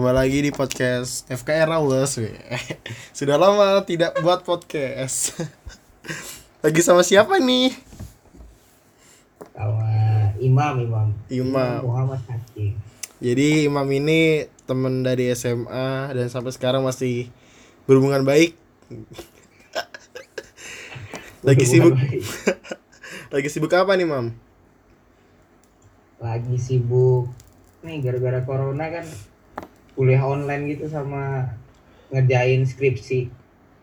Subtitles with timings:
[0.00, 2.32] Kembali lagi di podcast FKR Rawles we.
[3.20, 5.36] Sudah lama tidak buat podcast
[6.64, 7.76] Lagi sama siapa nih?
[9.52, 9.92] sama
[10.40, 11.84] Imam Imam Imam.
[11.84, 12.80] Muhammad Hakim
[13.20, 17.28] Jadi Imam ini teman dari SMA Dan sampai sekarang masih
[17.84, 18.56] berhubungan baik
[21.44, 21.92] Lagi sibuk
[23.28, 24.32] Lagi sibuk apa nih Mam?
[26.16, 27.28] lagi sibuk
[27.84, 29.04] nih gara-gara corona kan
[29.96, 31.22] kuliah online gitu sama
[32.12, 33.20] ngerjain skripsi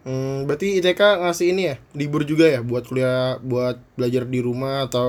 [0.08, 4.74] Hmm, berarti ITK ngasih ini ya, libur juga ya buat kuliah, buat belajar di rumah
[4.88, 5.08] atau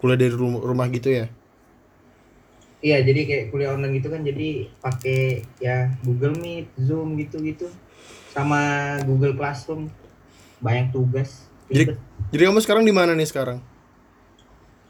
[0.00, 1.24] kuliah dari rum- rumah gitu ya?
[2.84, 4.48] iya jadi kayak kuliah online gitu kan jadi
[4.84, 5.18] pakai
[5.66, 7.66] ya Google Meet Zoom gitu-gitu
[8.34, 8.60] sama
[9.08, 9.88] Google Classroom
[10.64, 11.30] banyak tugas
[11.72, 11.84] Jadi,
[12.32, 13.58] jadi kamu sekarang di mana nih sekarang?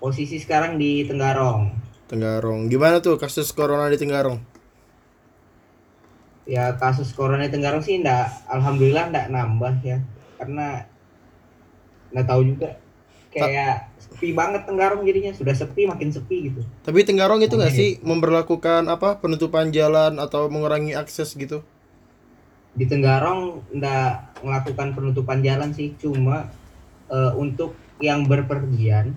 [0.02, 1.62] posisi sekarang di Tenggarong
[2.10, 2.60] Tenggarong.
[2.72, 4.38] Gimana tuh kasus corona di Tenggarong?
[6.44, 9.98] Ya kasus corona di Tenggarong sih ndak alhamdulillah ndak nambah ya.
[10.40, 10.84] Karena
[12.14, 12.76] nggak tahu juga.
[13.34, 15.32] Kayak sepi banget Tenggarong jadinya.
[15.34, 16.60] Sudah sepi makin sepi gitu.
[16.86, 21.64] Tapi Tenggarong itu nggak sih memberlakukan apa penutupan jalan atau mengurangi akses gitu?
[22.74, 25.94] di Tenggarong ndak melakukan penutupan jalan sih.
[25.94, 26.50] Cuma
[27.06, 29.14] eh, untuk yang berpergian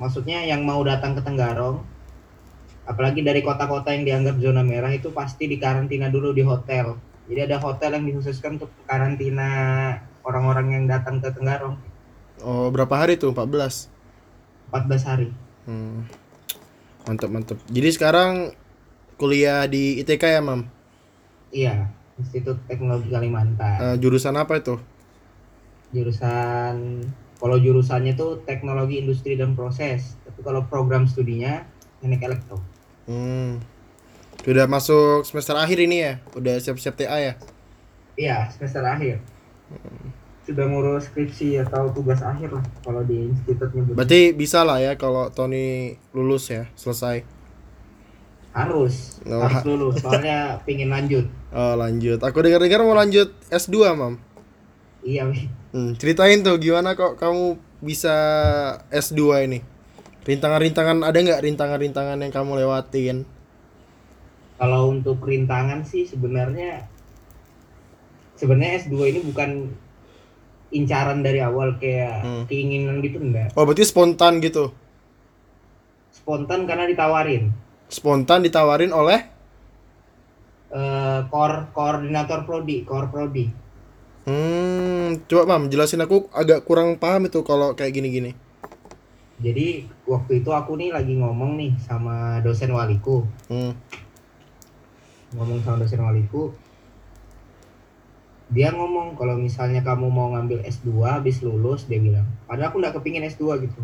[0.00, 1.84] maksudnya yang mau datang ke Tenggarong
[2.86, 6.94] apalagi dari kota-kota yang dianggap zona merah itu pasti dikarantina dulu di hotel
[7.26, 9.48] jadi ada hotel yang dikhususkan untuk karantina
[10.22, 11.76] orang-orang yang datang ke Tenggarong
[12.36, 13.32] Oh, berapa hari tuh?
[13.32, 13.88] 14.
[14.68, 15.28] 14 hari
[15.66, 16.06] Hmm.
[17.02, 17.58] Mantap, mantap.
[17.66, 18.54] Jadi sekarang
[19.16, 20.62] kuliah di ITK ya, Mam?
[21.50, 24.76] iya Institut Teknologi Kalimantan Eh, jurusan apa itu?
[25.90, 27.02] jurusan
[27.38, 31.62] kalau jurusannya tuh teknologi industri dan proses tapi kalau program studinya
[32.02, 32.58] teknik elektro
[33.06, 33.62] Hmm.
[34.42, 36.12] Sudah masuk semester akhir ini ya?
[36.32, 37.34] Udah siap-siap TA ya?
[38.16, 39.20] iya semester akhir
[40.48, 44.96] sudah ngurus skripsi atau tugas akhir lah kalau di institut nyebut Berarti bisa lah ya
[44.96, 47.20] kalau Tony lulus ya, selesai.
[48.56, 52.16] harus Oh, harus ha- lulus soalnya pingin lanjut Oh, lanjut.
[52.20, 54.16] Aku dengar-dengar mau lanjut S2, Mam.
[55.02, 55.44] iya Wi.
[55.70, 58.16] Hmm, ceritain tuh gimana kok kamu bisa
[58.88, 59.60] S2 ini?
[60.26, 63.16] Rintangan-rintangan ada nggak rintangan-rintangan yang kamu lewatin?
[64.56, 66.88] kalau untuk rintangan sih sebenarnya
[68.40, 69.68] sebenarnya S2 ini bukan
[70.72, 72.44] incaran dari awal kayak Hmm.
[72.48, 74.72] keinginan gitu enggak Oh, berarti spontan gitu.
[76.10, 77.52] spontan karena ditawarin
[77.86, 79.20] Spontan ditawarin oleh
[80.72, 83.46] eh kor koordinator prodi kor prodi
[84.26, 88.34] Hmm, coba Mam, jelasin aku agak kurang paham itu kalau kayak gini-gini.
[89.36, 93.24] Jadi waktu itu aku nih lagi ngomong nih sama dosen waliku.
[93.52, 93.76] Hmm.
[95.36, 96.56] ngomong sama dosen waliku.
[98.48, 102.24] Dia ngomong kalau misalnya kamu mau ngambil S2 habis lulus dia bilang.
[102.48, 103.82] Padahal aku nggak kepingin S2 gitu.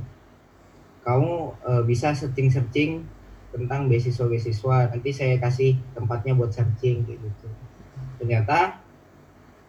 [1.04, 1.32] Kamu
[1.68, 3.04] eh, bisa searching-searching
[3.52, 4.96] tentang beasiswa-beasiswa.
[4.96, 7.48] Nanti saya kasih tempatnya buat searching kayak gitu.
[8.22, 8.80] Ternyata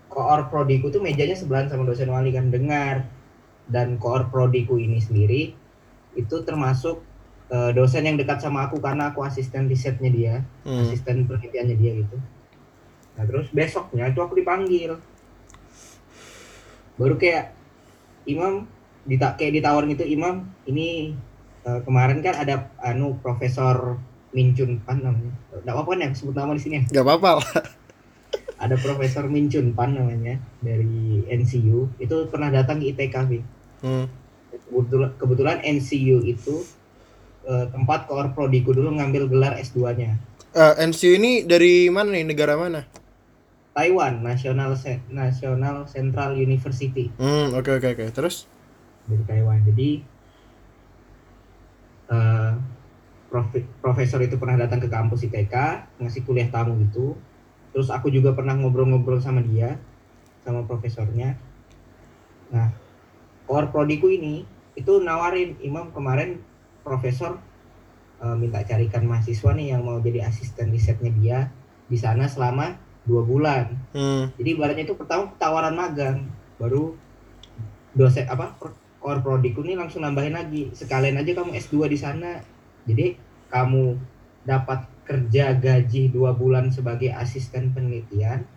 [0.08, 3.04] koor prodiku tuh mejanya sebelahan sama dosen wali kan dengar.
[3.68, 5.63] Dan koor prodiku ini sendiri
[6.14, 7.02] itu termasuk
[7.50, 10.82] eh, dosen yang dekat sama aku karena aku asisten risetnya dia Hmm.
[10.86, 12.18] asisten penelitiannya dia gitu
[13.14, 14.98] nah terus besoknya itu aku dipanggil
[16.96, 17.54] baru kayak
[18.24, 18.66] Imam
[19.04, 21.14] dita kayak ditawarin itu Imam ini
[21.62, 24.00] eh, kemarin kan ada anu Profesor
[24.32, 27.32] Mincun Pan namanya nggak apa-apa kan ya sebut nama di sini ya Gak apa-apa
[28.64, 33.40] ada Profesor Mincun Pan namanya dari NCU itu pernah datang ke ITK Fi.
[33.84, 34.08] Hmm.
[34.74, 36.66] Kebetulan, kebetulan NCU itu
[37.46, 40.18] eh, tempat koor prodiku dulu ngambil gelar S2-nya
[40.54, 42.26] Eh, NCU ini dari mana nih?
[42.26, 42.86] Negara mana?
[43.74, 44.78] Taiwan National
[45.10, 48.06] National Central University Hmm, oke oke oke.
[48.14, 48.46] Terus?
[49.04, 49.60] dari Taiwan.
[49.66, 49.90] Jadi
[52.14, 52.54] eh,
[53.34, 55.56] profe- profesor itu pernah datang ke kampus ITK
[56.00, 57.18] ngasih kuliah tamu gitu.
[57.74, 59.82] Terus aku juga pernah ngobrol-ngobrol sama dia,
[60.46, 61.34] sama profesornya.
[62.54, 62.70] Nah,
[63.50, 66.42] core prodiku ini itu nawarin Imam kemarin
[66.82, 67.38] profesor
[68.22, 71.40] eh, minta carikan mahasiswa nih yang mau jadi asisten risetnya dia
[71.88, 73.76] di sana selama dua bulan.
[73.92, 74.32] Hmm.
[74.40, 76.96] Jadi ibaratnya itu pertama tawaran magang, baru
[77.94, 78.58] dosen apa
[79.04, 82.40] core prodiku nih langsung nambahin lagi sekalian aja kamu S2 di sana.
[82.88, 83.20] Jadi
[83.52, 84.00] kamu
[84.44, 88.48] dapat kerja gaji dua bulan sebagai asisten penelitian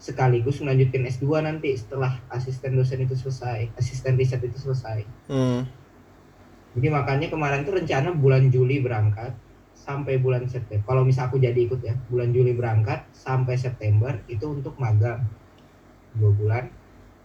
[0.00, 5.04] sekaligus melanjutkan S2 nanti setelah asisten dosen itu selesai, asisten riset itu selesai.
[5.28, 5.68] Hmm.
[6.72, 9.36] Jadi makanya kemarin tuh rencana bulan Juli berangkat
[9.80, 14.44] sampai bulan September kalau misal aku jadi ikut ya bulan Juli berangkat sampai September itu
[14.44, 15.24] untuk magang
[16.12, 16.64] dua bulan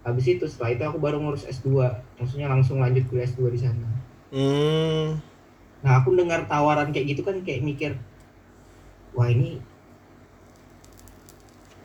[0.08, 1.84] habis itu setelah itu aku baru ngurus S2
[2.16, 3.88] maksudnya langsung lanjut kuliah S2 di sana
[4.36, 5.22] Hmm.
[5.80, 7.92] nah aku dengar tawaran kayak gitu kan kayak mikir
[9.16, 9.64] wah ini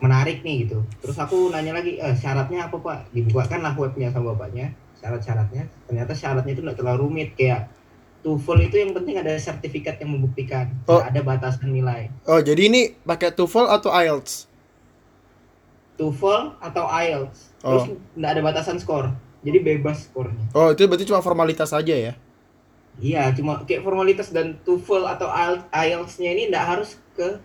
[0.01, 4.33] menarik nih gitu terus aku nanya lagi eh, syaratnya apa pak dibukakan lah webnya sama
[4.33, 7.69] bapaknya syarat-syaratnya ternyata syaratnya itu nggak terlalu rumit kayak
[8.21, 11.01] TOEFL itu yang penting ada sertifikat yang membuktikan Oh.
[11.01, 14.45] ada batasan nilai Oh, jadi ini pakai TOEFL atau IELTS?
[15.97, 17.77] TOEFL atau IELTS Oh.
[17.77, 17.85] terus
[18.17, 22.13] nggak ada batasan skor jadi bebas skornya Oh, itu berarti cuma formalitas aja ya?
[22.97, 25.29] iya cuma kayak formalitas dan TOEFL atau
[25.71, 27.37] IELTS-nya ini nggak harus ke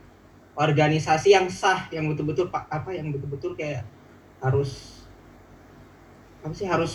[0.57, 3.85] organisasi yang sah yang betul-betul pak apa yang betul-betul kayak
[4.41, 4.71] harus
[6.45, 6.93] apa sih harus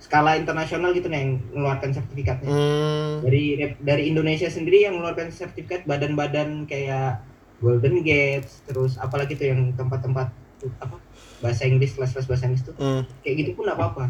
[0.00, 3.20] skala internasional gitu nih yang mengeluarkan sertifikatnya Hmm.
[3.26, 7.20] dari dari Indonesia sendiri yang mengeluarkan sertifikat badan-badan kayak
[7.60, 10.32] Golden Gates terus apalagi tuh yang tempat-tempat
[10.80, 10.96] apa
[11.40, 13.04] bahasa Inggris kelas-kelas bahasa Inggris tuh Hmm.
[13.20, 14.04] kayak gitu pun nggak apa-apa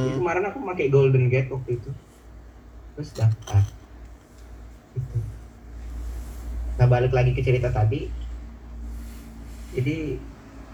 [0.00, 0.18] jadi Hmm.
[0.24, 1.90] kemarin aku pakai Golden Gate waktu itu
[2.96, 3.62] terus daftar
[4.96, 5.39] gitu.
[6.78, 8.10] Nah balik lagi ke cerita tadi.
[9.70, 10.18] Jadi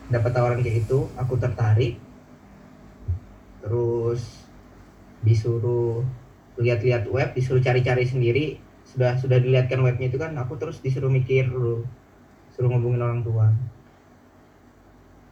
[0.09, 2.01] dapat tawaran kayak itu aku tertarik.
[3.63, 4.23] Terus
[5.25, 6.05] disuruh
[6.57, 8.47] lihat-lihat web disuruh cari-cari sendiri.
[8.87, 11.85] Sudah sudah dilihatkan webnya itu kan aku terus disuruh mikir dulu.
[12.55, 13.51] Suruh ngubungin orang tua.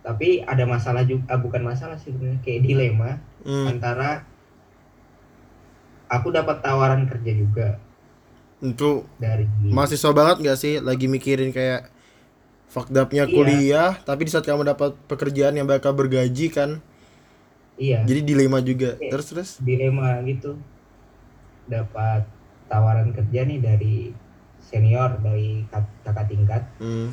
[0.04, 3.12] Tapi ada masalah juga bukan masalah sih sebenarnya kayak dilema
[3.44, 3.68] Hmm.
[3.68, 4.24] antara
[6.08, 7.68] aku dapat tawaran kerja juga
[8.64, 11.92] Itu dari mahasiswa banget gak sih lagi mikirin kayak
[12.66, 13.30] fucked up-nya Iya.
[13.30, 16.80] kuliah, tapi di saat kamu dapat pekerjaan yang bakal bergaji kan,
[17.76, 18.96] iya jadi dilema juga.
[18.96, 19.10] Iya.
[19.12, 19.50] Terus terus.
[19.60, 20.56] dilema gitu
[21.64, 22.24] dapat
[22.66, 23.96] tawaran kerja nih dari
[24.58, 27.12] senior dari kak- kakak tingkat Hmm.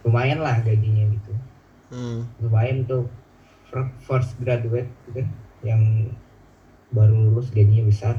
[0.00, 1.32] lumayan lah gajinya gitu
[1.90, 2.22] Hmm.
[2.38, 3.10] lumayan tuh
[3.68, 5.26] fir- first graduate gitu
[5.60, 6.08] yang
[6.88, 8.16] baru lulus gajinya besar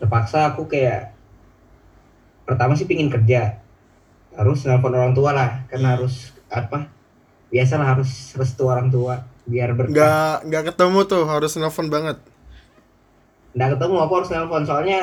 [0.00, 1.12] terpaksa aku kayak
[2.42, 3.60] pertama sih pingin kerja
[4.32, 5.96] harus nelfon orang tua lah karena Hmm.
[6.00, 6.14] harus
[6.48, 6.88] apa
[7.48, 12.16] biasalah harus restu orang tua biar berkah Nggak nggak ketemu tuh harus nelfon banget.
[13.50, 15.00] nggak ketemu aku harus nelfon soalnya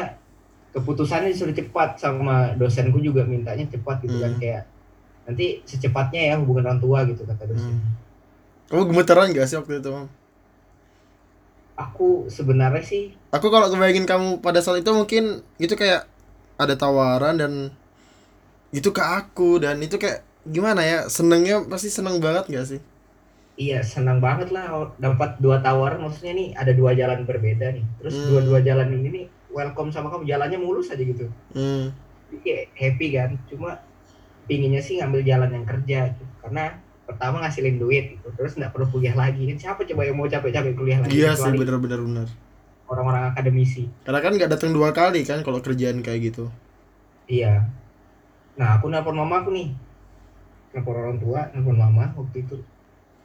[0.72, 4.40] keputusannya disuruh cepat sama dosenku juga mintanya cepat gitu kan Hmm.
[4.40, 4.64] kayak
[5.24, 7.96] nanti secepatnya ya hubungan orang tua gitu kata dosen Hmm.
[8.68, 10.08] Kamu gemeteran gak sih waktu itu, Mam?
[11.78, 16.10] Aku sebenarnya sih Aku kalau kebayangin kamu pada saat itu mungkin itu kayak
[16.58, 17.54] ada tawaran dan
[18.74, 22.82] itu ke aku dan itu kayak gimana ya senengnya pasti seneng banget gak sih?
[23.58, 28.14] iya senang banget lah dapat dua tawaran maksudnya nih ada dua jalan berbeda nih terus
[28.14, 28.30] Hmm.
[28.30, 31.26] dua-dua jalan ini nih welcome sama kamu jalannya mulus aja gitu
[31.58, 31.90] Hmm.
[32.30, 33.82] Jadi kayak happy kan cuma
[34.46, 36.24] pinginnya sih ngambil jalan yang kerja gitu.
[36.42, 36.78] karena
[37.08, 40.76] pertama ngasilin duit gitu terus nggak perlu kuliah lagi kan siapa coba yang mau capek-capek
[40.76, 42.28] kuliah lagi Iya sih bener-bener bener.
[42.88, 46.48] orang-orang akademisi Karena kan nggak datang dua kali kan kalau kerjaan kayak gitu.
[47.28, 47.68] Iya.
[48.56, 49.70] Nah, aku nelpon mama aku nih.
[50.72, 52.58] Nelpon orang tua, nelpon mama waktu itu.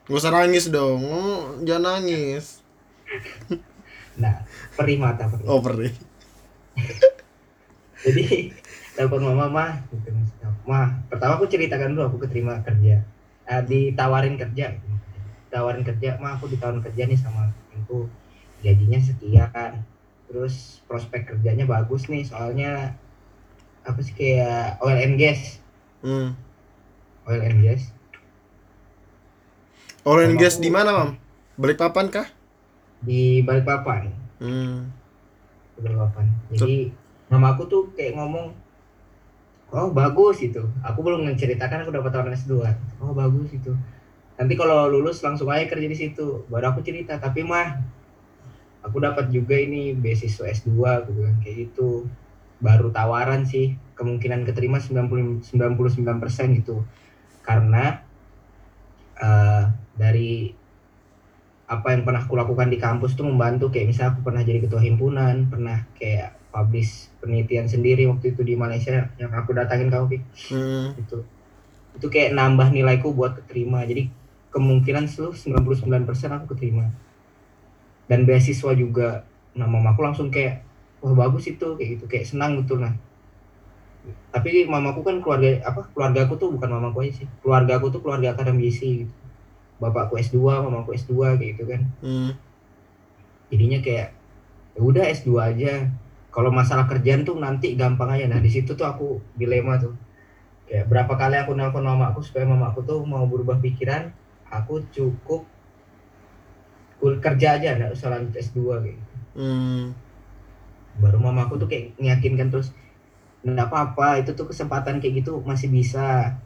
[0.04, 2.60] Gak usah nangis dong, oh, jangan nangis.
[4.12, 4.44] Nah,
[4.76, 5.46] perih mata perih.
[5.48, 5.88] Oh perih.
[8.04, 8.50] Jadi,
[8.98, 10.10] nelpon mama, mah, gitu.
[10.68, 13.00] Mah, pertama aku ceritakan dulu aku keterima kerja.
[13.42, 14.78] Nah, ditawarin kerja.
[15.52, 18.08] Tawarin kerja, mah aku ditawarin kerja nih sama aku.
[18.62, 19.82] Gajinya sekian.
[20.30, 22.96] Terus prospek kerjanya bagus nih, soalnya
[23.82, 25.58] apa sih kayak oil and gas,
[26.00, 26.38] Hmm.
[27.26, 27.90] oil and gas.
[30.06, 31.10] Oil and gas di mana, Mam?
[31.58, 32.26] Balikpapan kah?
[33.02, 34.08] Di Balikpapan.
[34.40, 34.88] Hmm.
[35.78, 36.26] Balikpapan.
[36.54, 36.90] Jadi
[37.28, 38.56] mama aku tuh kayak ngomong,
[39.72, 40.62] oh bagus itu.
[40.84, 42.60] Aku belum menceritakan aku dapat tawaran S2.
[43.00, 43.72] Oh bagus itu.
[44.36, 46.44] Nanti kalau lulus langsung aja kerja di situ.
[46.52, 47.16] Baru aku cerita.
[47.16, 47.80] Tapi mah,
[48.84, 52.06] aku dapat juga ini beasiswa S2 aku bilang kayak gitu.
[52.60, 53.74] Baru tawaran sih.
[53.96, 56.84] Kemungkinan keterima 90 99% gitu.
[57.40, 58.04] Karena
[59.16, 59.64] eh,
[59.96, 60.52] dari
[61.72, 64.84] apa yang pernah aku lakukan di kampus tuh membantu kayak misalnya aku pernah jadi ketua
[64.84, 70.22] himpunan pernah kayak publish penelitian sendiri waktu itu di Malaysia yang aku datangin kamu Pik.
[70.52, 70.92] Hmm.
[71.00, 71.24] itu.
[71.96, 73.82] Itu kayak nambah nilaiku buat keterima.
[73.88, 74.12] Jadi
[74.52, 76.04] kemungkinan seluruh 99%
[76.36, 76.92] aku keterima.
[78.04, 80.64] Dan beasiswa juga nah mamaku langsung kayak
[81.00, 82.04] wah bagus itu kayak gitu.
[82.04, 82.92] Kayak senang betul nah.
[84.28, 87.26] Tapi mamaku kan keluarga apa keluarga aku tuh bukan mamaku aja sih.
[87.40, 89.14] Keluarga aku tuh keluarga akademisi gitu.
[89.80, 91.82] Bapakku S2 mamaku S2 kayak gitu kan.
[92.04, 92.32] Hmm.
[93.52, 94.16] jadinya kayak
[94.72, 95.92] ya udah S2 aja
[96.32, 99.92] kalau masalah kerjaan tuh nanti gampang aja nah di situ tuh aku dilema tuh
[100.66, 104.08] kayak berapa kali aku nelpon mama aku supaya mama aku tuh mau berubah pikiran
[104.48, 105.44] aku cukup
[106.96, 109.14] kul- kerja aja nggak usah lanjut S2 kayak gitu.
[109.36, 109.84] hmm.
[111.04, 112.72] baru mama aku tuh kayak meyakinkan terus
[113.42, 116.36] nggak apa-apa itu tuh kesempatan kayak gitu masih bisa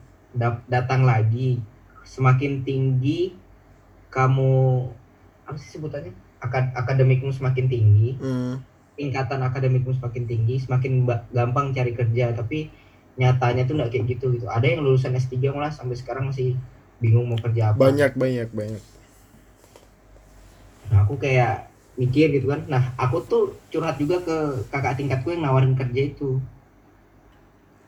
[0.66, 1.60] datang lagi
[2.02, 3.36] semakin tinggi
[4.10, 4.88] kamu
[5.46, 8.60] apa sih sebutannya Akad akademikmu semakin tinggi Hmm.
[8.96, 12.72] Tingkatan akademikmu semakin tinggi semakin gampang cari kerja tapi
[13.16, 16.56] nyatanya tuh nggak kayak gitu gitu ada yang lulusan S3 malah sampai sekarang masih
[17.00, 18.82] bingung mau kerja apa banyak banyak banyak
[20.86, 21.66] Nah, aku kayak
[21.98, 24.36] mikir gitu kan nah aku tuh curhat juga ke
[24.70, 26.38] kakak tingkatku yang nawarin kerja itu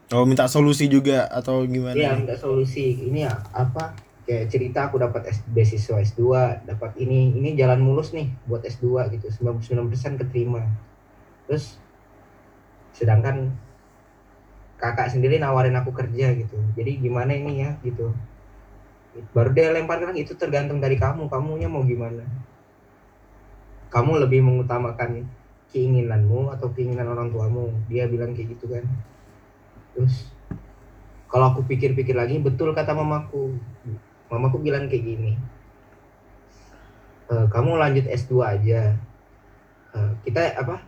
[0.08, 2.96] oh minta solusi juga atau gimana Iya, minta solusi.
[2.96, 3.92] Ini ya apa?
[4.24, 6.20] Kayak cerita aku dapat S, beasiswa S2,
[6.68, 9.28] dapat ini ini jalan mulus nih buat S2 gitu.
[9.28, 10.64] 99% keterima.
[11.48, 11.80] Terus
[12.92, 13.56] sedangkan
[14.78, 16.60] kakak sendiri nawarin aku kerja gitu.
[16.76, 18.14] Jadi gimana ini ya gitu.
[19.34, 21.26] Baru dia lemparkan itu tergantung dari kamu.
[21.26, 22.22] Kamunya mau gimana?
[23.88, 25.26] Kamu lebih mengutamakan
[25.72, 27.72] keinginanmu atau keinginan orang tuamu?
[27.90, 28.84] Dia bilang kayak gitu kan.
[29.96, 30.30] Terus
[31.28, 33.52] kalau aku pikir-pikir lagi betul kata mamaku
[34.32, 35.32] mamaku bilang kayak gini
[37.28, 38.96] "E, kamu lanjut S2 aja
[39.88, 40.87] E, kita apa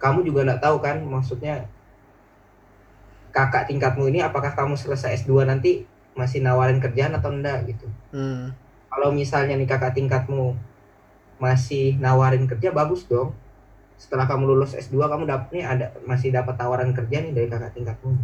[0.00, 1.68] kamu juga nggak tahu kan maksudnya
[3.30, 5.86] kakak tingkatmu ini apakah kamu selesai S2 nanti
[6.18, 7.86] masih nawarin kerjaan atau enggak gitu.
[8.10, 8.50] Hmm.
[8.90, 10.58] kalau misalnya nih kakak tingkatmu
[11.38, 13.32] masih nawarin kerja bagus dong.
[13.94, 17.70] Setelah kamu lulus S2 kamu dapat nih ada masih dapat tawaran kerja nih dari kakak
[17.76, 18.18] tingkatmu.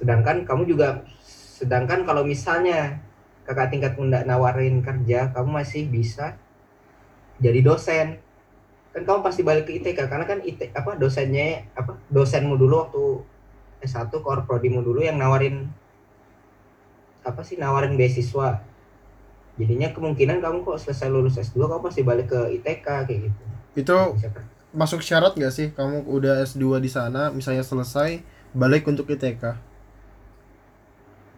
[0.00, 1.04] Sedangkan kamu juga
[1.62, 2.96] sedangkan kalau misalnya
[3.44, 6.34] kakak tingkatmu nggak nawarin kerja kamu masih bisa
[7.42, 8.22] jadi dosen
[8.92, 13.04] kan kamu pasti balik ke ITK karena kan IT apa dosennya apa dosenmu dulu waktu
[13.82, 15.72] S1 core prodimu dulu yang nawarin
[17.24, 18.62] apa sih nawarin beasiswa.
[19.56, 23.42] Jadinya kemungkinan kamu kok selesai lulus S2 kamu pasti balik ke ITK kayak gitu.
[23.76, 24.44] Itu Bisa kan?
[24.72, 28.24] masuk syarat gak sih kamu udah S2 di sana misalnya selesai
[28.56, 29.52] balik untuk ITK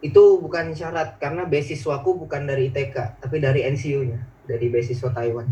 [0.06, 5.50] itu bukan syarat karena beasiswaku bukan dari ITK tapi dari NCU-nya dari beasiswa Taiwan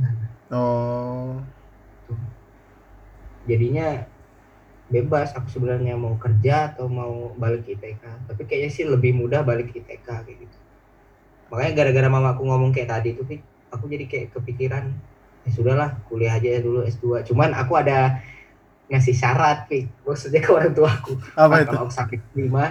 [0.55, 1.43] oh
[3.49, 4.07] jadinya
[4.93, 9.73] bebas aku sebenarnya mau kerja atau mau balik ITK tapi kayaknya sih lebih mudah balik
[9.73, 10.57] ITK kayak gitu.
[11.49, 13.25] Makanya gara-gara mama aku ngomong kayak tadi tuh
[13.73, 14.93] aku jadi kayak kepikiran
[15.43, 18.23] ya sudahlah kuliah aja dulu S2 cuman aku ada
[18.93, 19.89] ngasih syarat Pik.
[20.05, 21.17] maksudnya ke orang tua aku.
[21.33, 21.69] Apa "Pak, itu?
[21.73, 22.65] kalau aku sakit lima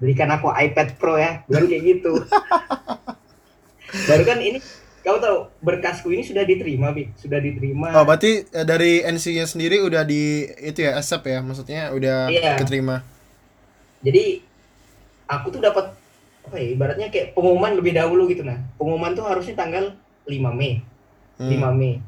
[0.00, 1.42] belikan aku iPad Pro ya.
[1.44, 2.12] Bilang kayak gitu.
[4.08, 4.62] Baru kan ini
[5.00, 7.16] kamu tahu berkasku ini sudah diterima Pik.
[7.16, 7.88] sudah diterima.
[7.96, 11.40] Oh berarti eh, dari NC-nya sendiri udah di itu ya accept ya?
[11.40, 12.60] Maksudnya udah Iya.
[12.60, 13.00] keterima?
[14.04, 14.44] Jadi
[15.24, 15.92] aku tuh dapat
[16.40, 18.60] apa ya ibaratnya kayak pengumuman lebih dahulu gitu nah.
[18.76, 19.92] Pengumuman tuh harusnya tanggal
[20.28, 20.80] 5 Mei.
[21.40, 21.48] Hmm.
[21.48, 22.00] 5 Mei.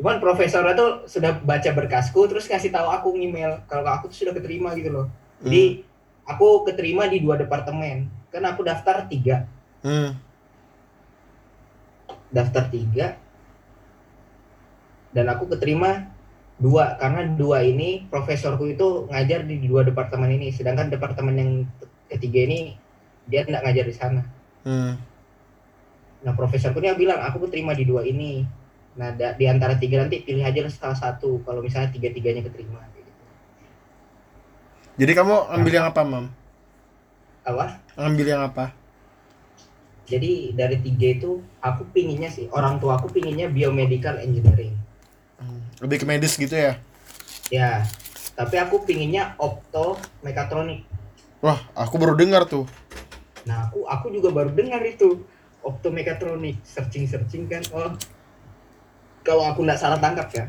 [0.00, 4.34] Cuman profesornya tuh sudah baca berkasku terus kasih tahu aku email kalau aku tuh sudah
[4.34, 5.06] keterima gitu loh.
[5.42, 5.84] Jadi
[6.24, 8.08] aku keterima di dua departemen.
[8.32, 9.44] Kan aku daftar tiga.
[9.84, 10.16] Hmm.
[12.32, 13.20] Daftar tiga
[15.12, 16.08] dan aku keterima
[16.56, 21.52] dua karena dua ini profesorku itu ngajar di dua departemen ini sedangkan departemen yang
[22.08, 22.58] ketiga ini
[23.28, 24.22] dia tidak ngajar di sana.
[24.62, 24.94] Hmm.
[26.22, 28.46] nah profesorku dia bilang aku keterima di dua ini.
[28.94, 32.78] Nah da- di antara tiga nanti pilih aja salah satu kalau misalnya tiga tiganya keterima
[32.94, 33.10] gitu.
[35.02, 36.26] jadi kamu ambil yang apa mam?
[37.42, 37.82] Apa?
[37.98, 38.81] Ambil yang apa
[40.12, 44.76] jadi dari tiga itu aku pinginnya sih orang tua aku pinginnya biomedical engineering
[45.42, 45.58] Hmm.
[45.82, 46.78] lebih ke medis gitu ya
[47.50, 47.82] ya
[48.38, 50.86] tapi aku pinginnya opto mekatronik
[51.42, 52.62] wah aku baru dengar tuh
[53.42, 55.22] Nah, aku aku juga baru dengar itu
[55.62, 57.62] optomekatronik, searching-searching kan.
[57.74, 57.94] Oh.
[59.22, 60.44] Kalau aku nggak salah tangkap ya.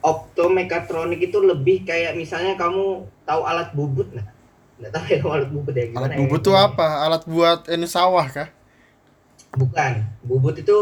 [0.00, 4.28] Optomekatronik itu lebih kayak misalnya kamu tahu alat bubut nggak?
[4.78, 6.70] Nggak tahu ya alat bubut ya gimana alat ya bubut tuh namanya?
[6.70, 8.48] apa alat buat ini sawah kah
[9.48, 9.92] Bukan.
[10.22, 10.78] Bubut itu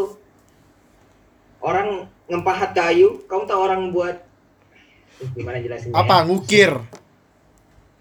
[1.59, 1.89] orang
[2.27, 4.17] ngempahat kayu, kamu tahu orang buat
[5.17, 5.97] Eh, gimana jelasinnya?
[5.97, 6.25] apa ya?
[6.25, 6.73] ngukir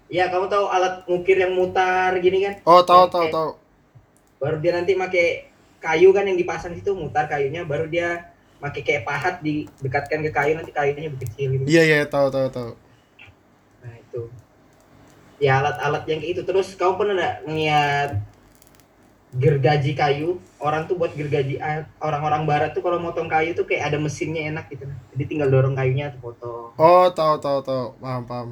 [0.06, 2.54] Ya, kamu tahu alat ngukir yang mutar gini kan?
[2.62, 3.50] oh tahu tahu tahu
[4.36, 5.48] baru dia nanti pakai
[5.78, 10.52] kayu kan yang dipasang situ mutar kayunya baru dia pakai kayak pahat didekatkan ke kayu
[10.52, 12.70] nanti kayunya lebih kecil gitu iya iya tahu tahu tahu
[13.80, 14.20] nah itu
[15.42, 18.10] ya alat-alat yang kayak itu terus kamu pernah nggak ngeliat
[19.36, 23.92] gergaji kayu orang tuh buat gergaji a- orang-orang barat tuh kalau motong kayu tuh kayak
[23.92, 27.84] ada mesinnya enak gitu jadi tinggal dorong kayunya tuh potong Oh, tahu tahu tahu.
[28.00, 28.48] Paham paham.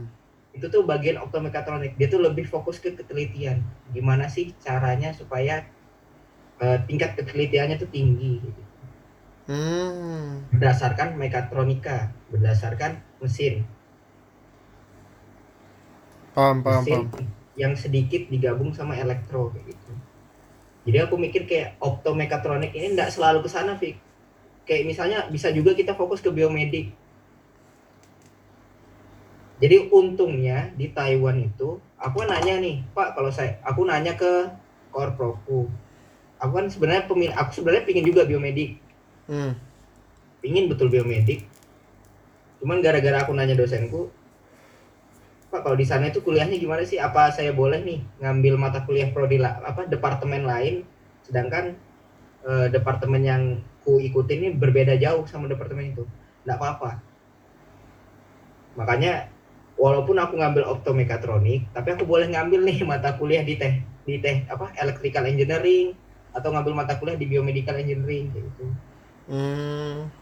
[0.54, 3.58] itu tuh bagian optomekatronik dia tuh lebih fokus ke ketelitian
[3.90, 5.66] gimana sih caranya supaya
[6.62, 8.60] eh, tingkat ketelitiannya tuh tinggi gitu.
[9.44, 10.40] Hmm.
[10.54, 13.66] berdasarkan mekatronika berdasarkan mesin
[16.34, 17.26] Paham paham mesin paham.
[17.54, 19.92] yang sedikit digabung sama elektro kayak gitu.
[20.84, 23.96] Jadi aku mikir kayak optomekatronik ini nggak selalu ke sana Fik.
[24.68, 26.92] Kayak misalnya bisa juga kita fokus ke biomedik.
[29.62, 34.50] Jadi untungnya di Taiwan itu aku nanya nih Pak kalau saya aku nanya ke
[34.90, 35.70] Korproku
[36.44, 38.76] aku kan sebenarnya pemin aku sebenarnya pingin juga biomedik.
[39.24, 39.56] Hmm.
[40.44, 41.48] pingin betul biomedik.
[42.60, 44.12] Cuman gara-gara aku nanya dosenku
[45.54, 46.98] pak kalau di sana itu kuliahnya gimana sih?
[46.98, 50.82] Apa saya boleh nih ngambil mata kuliah prodi apa departemen lain?
[51.22, 51.78] Sedangkan
[52.42, 53.42] eh, departemen yang
[53.86, 56.02] ku ikutin ini berbeda jauh sama departemen itu.
[56.42, 56.90] Nggak apa-apa.
[58.74, 59.30] Makanya
[59.78, 64.42] walaupun aku ngambil optomekatronik tapi aku boleh ngambil nih mata kuliah di teh di teh
[64.50, 65.94] apa electrical engineering
[66.34, 68.66] atau ngambil mata kuliah di biomedical engineering gitu.
[69.24, 70.12] Hmm.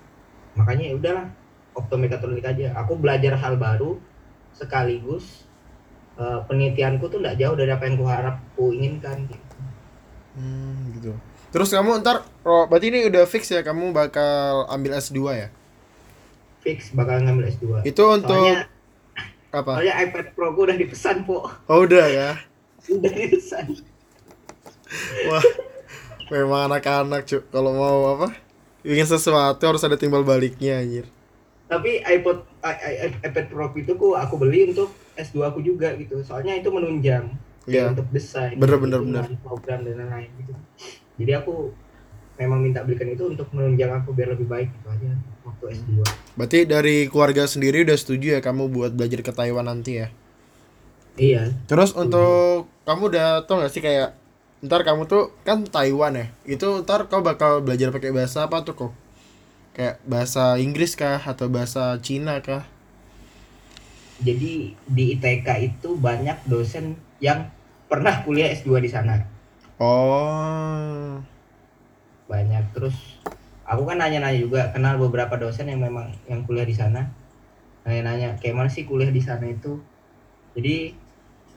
[0.55, 1.27] makanya ya udahlah
[1.73, 2.77] optomekatronik aja.
[2.85, 3.97] Aku belajar hal baru
[4.57, 5.45] sekaligus
[6.21, 9.47] eh, penelitianku tuh nggak jauh dari apa yang kuharap ku inginkan gitu.
[10.37, 11.13] Hmm, gitu.
[11.53, 15.49] Terus kamu ntar, oh, berarti ini udah fix ya kamu bakal ambil S2 ya?
[16.63, 18.71] fix bakal ngambil S2 Itu untuk soalnya
[19.59, 19.83] apa?
[19.83, 22.31] soalnya iPad Pro ku udah dipesan po Oh, udah ya.
[22.89, 23.67] udah dipesan
[25.29, 25.45] Wah.
[26.29, 27.43] Memang anak-anak, Cuk.
[27.49, 28.29] Kalau mau apa?
[28.85, 31.07] Ingin sesuatu harus ada timbal baliknya anjir.
[31.73, 36.21] Tapi iPod i- i- iPad Pro itu ku aku beli untuk S2 aku juga gitu.
[36.21, 37.33] Soalnya itu menunjang
[37.65, 37.97] Iya.
[37.97, 40.53] untuk desain Bener, bener, hitungan, program dan lain-lain gitu.
[41.17, 41.73] Jadi aku
[42.37, 45.11] memang minta belikan itu untuk menunjang aku biar lebih baik gitu aja
[45.45, 45.91] waktu S2
[46.35, 50.09] Berarti dari keluarga sendiri udah setuju ya kamu buat belajar ke Taiwan nanti ya?
[51.15, 51.53] iya.
[51.69, 54.17] Terus untuk kamu udah tau gak sih kayak
[54.63, 58.75] ntar kamu tuh kan Taiwan ya itu ntar kau bakal belajar pakai bahasa apa tuh
[58.79, 58.93] kok
[59.73, 62.69] kayak bahasa Inggris kah atau bahasa Cina kah
[64.23, 67.51] Jadi di ITK itu banyak dosen yang
[67.91, 69.19] pernah kuliah S2 di sana.
[69.83, 71.19] oh
[72.31, 72.71] Banyak.
[72.71, 72.95] Terus
[73.67, 77.11] aku kan nanya-nanya juga kenal beberapa dosen yang memang yang kuliah di sana.
[77.83, 79.83] Nanya-nanya kayak mana sih kuliah di sana itu.
[80.55, 80.95] Jadi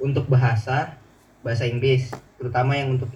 [0.02, 0.98] untuk bahasa
[1.46, 2.10] bahasa Inggris,
[2.42, 3.14] terutama yang untuk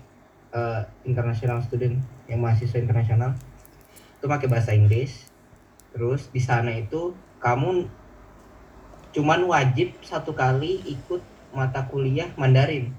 [0.54, 1.98] eh, international student,
[2.30, 3.34] yang mahasiswa internasional
[4.20, 5.32] itu pakai bahasa Inggris.
[5.96, 7.88] Terus di sana itu kamu
[9.16, 11.24] cuman wajib satu kali ikut
[11.56, 12.94] mata kuliah Mandarin.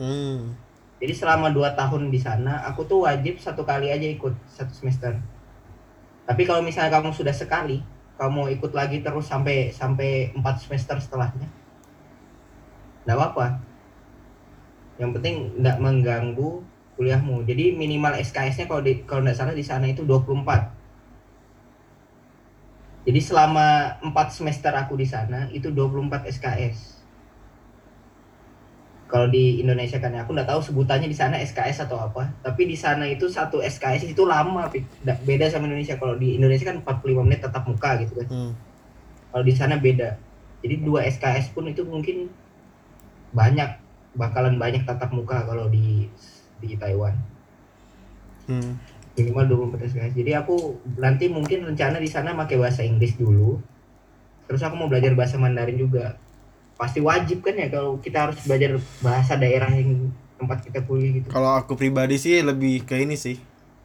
[0.00, 0.58] hmm
[1.02, 5.18] Jadi selama 2 tahun di sana, aku tuh wajib satu kali aja ikut satu semester.
[6.22, 7.82] Tapi kalau misalnya kamu sudah sekali,
[8.14, 11.50] kamu ikut lagi terus sampai sampai 4 semester setelahnya.
[13.02, 13.46] Enggak apa-apa.
[15.02, 16.50] Yang penting enggak mengganggu
[16.96, 17.44] kuliahmu.
[17.48, 20.78] Jadi minimal SKS-nya kalau di kalau enggak salah di sana itu 24.
[23.02, 27.02] Jadi selama 4 semester aku di sana itu 24 SKS
[29.12, 32.64] kalau di Indonesia kan ya, aku nggak tahu sebutannya di sana SKS atau apa tapi
[32.64, 34.72] di sana itu satu SKS itu lama.
[34.72, 38.52] Nggak- beda sama Indonesia kalau di Indonesia kan 45 menit tetap muka gitu kan hmm
[39.32, 40.20] kalau di sana beda
[40.60, 42.28] jadi dua SKS pun itu mungkin
[43.32, 43.80] banyak
[44.12, 46.12] bakalan banyak tatap muka kalau di
[46.66, 47.14] di Taiwan.
[48.46, 48.78] Hmm.
[49.12, 49.44] Minimal
[49.76, 53.60] 24 SKS jadi aku nanti mungkin rencana di sana pakai bahasa Inggris dulu.
[54.48, 56.16] Terus aku mau belajar bahasa Mandarin juga.
[56.80, 61.28] Pasti wajib kan ya kalau kita harus belajar bahasa daerah yang tempat kita kuliah gitu.
[61.28, 63.38] Kalau aku pribadi sih lebih ke ini sih.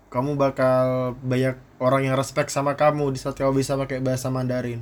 [0.08, 4.82] Kamu bakal banyak orang yang respect sama kamu di saat kamu bisa pakai bahasa Mandarin.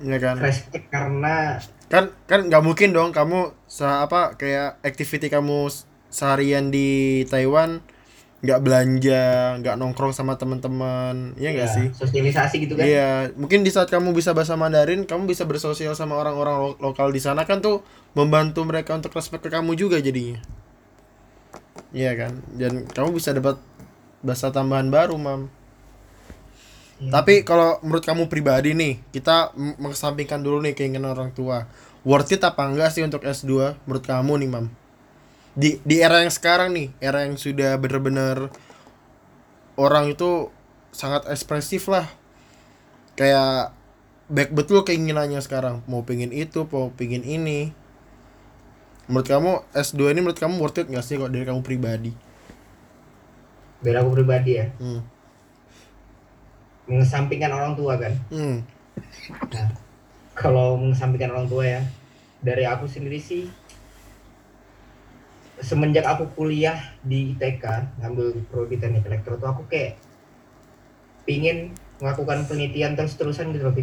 [0.00, 0.36] Iya kan?
[0.42, 1.60] Respect karena
[1.90, 5.68] kan kan nggak mungkin dong kamu se apa kayak activity kamu
[6.10, 7.80] seharian di Taiwan
[8.40, 9.22] nggak belanja
[9.60, 13.92] nggak nongkrong sama teman-teman ya nggak ya, sih sosialisasi gitu kan Iya, mungkin di saat
[13.92, 17.84] kamu bisa bahasa Mandarin, kamu bisa bersosial sama orang-orang lo- lokal di sana kan tuh
[18.16, 20.40] membantu mereka untuk respect ke kamu juga jadinya.
[21.92, 22.32] Iya kan?
[22.54, 23.60] Dan kamu bisa dapat
[24.24, 25.52] bahasa tambahan baru, Mam.
[27.00, 27.10] Iya.
[27.12, 31.68] Tapi kalau menurut kamu pribadi nih, kita mengesampingkan dulu nih keinginan orang tua.
[32.04, 34.66] Worth it apa enggak sih untuk S2 menurut kamu nih, Mam?
[35.60, 38.48] Di di era yang sekarang nih, era yang sudah bener-bener
[39.76, 40.48] orang itu
[40.88, 42.08] sangat ekspresif lah.
[43.12, 43.76] Kayak
[44.32, 45.84] baik betul keinginannya sekarang.
[45.84, 47.76] Mau pingin itu mau pingin ini.
[49.10, 52.14] Menurut kamu S2 ini menurut kamu worth it nggak sih kok dari kamu pribadi?
[53.84, 54.66] Dari aku pribadi ya?
[54.80, 55.02] Hmm.
[56.90, 58.10] mengesampingkan orang tua kan?
[58.34, 58.66] Hmm.
[59.54, 59.68] Nah,
[60.34, 61.80] kalau mengesampingkan orang tua ya,
[62.42, 63.46] dari aku sendiri sih,
[65.60, 67.64] semenjak aku kuliah di ITK,
[68.00, 70.00] ngambil prodi teknik elektro tuh aku kayak
[71.28, 73.76] pingin melakukan penelitian terus-terusan gitu loh,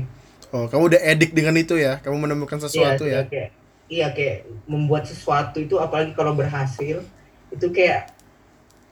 [0.57, 3.49] oh kamu udah edik dengan itu ya kamu menemukan sesuatu iya, ya Kayak,
[3.87, 7.05] iya, kayak membuat sesuatu itu apalagi kalau berhasil,
[7.53, 8.09] itu kayak,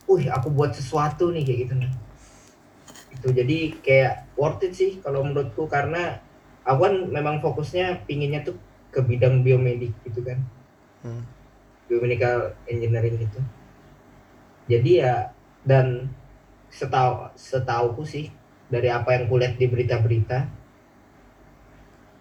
[0.05, 1.91] wih aku buat sesuatu nih kayak gitu nih.
[3.17, 6.21] Itu jadi kayak worth it sih kalau menurutku karena
[6.65, 8.57] aku kan memang fokusnya pinginnya tuh
[8.89, 10.39] ke bidang biomedik gitu kan
[11.05, 11.21] Hmm.
[11.87, 13.39] Biomedical engineering gitu
[14.65, 15.15] jadi ya
[15.65, 16.09] dan
[16.69, 18.33] setahu setauku sih
[18.67, 20.49] dari apa yang kulihat di berita-berita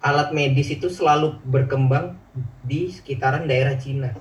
[0.05, 2.21] alat medis itu selalu berkembang
[2.61, 4.13] di sekitaran daerah Cina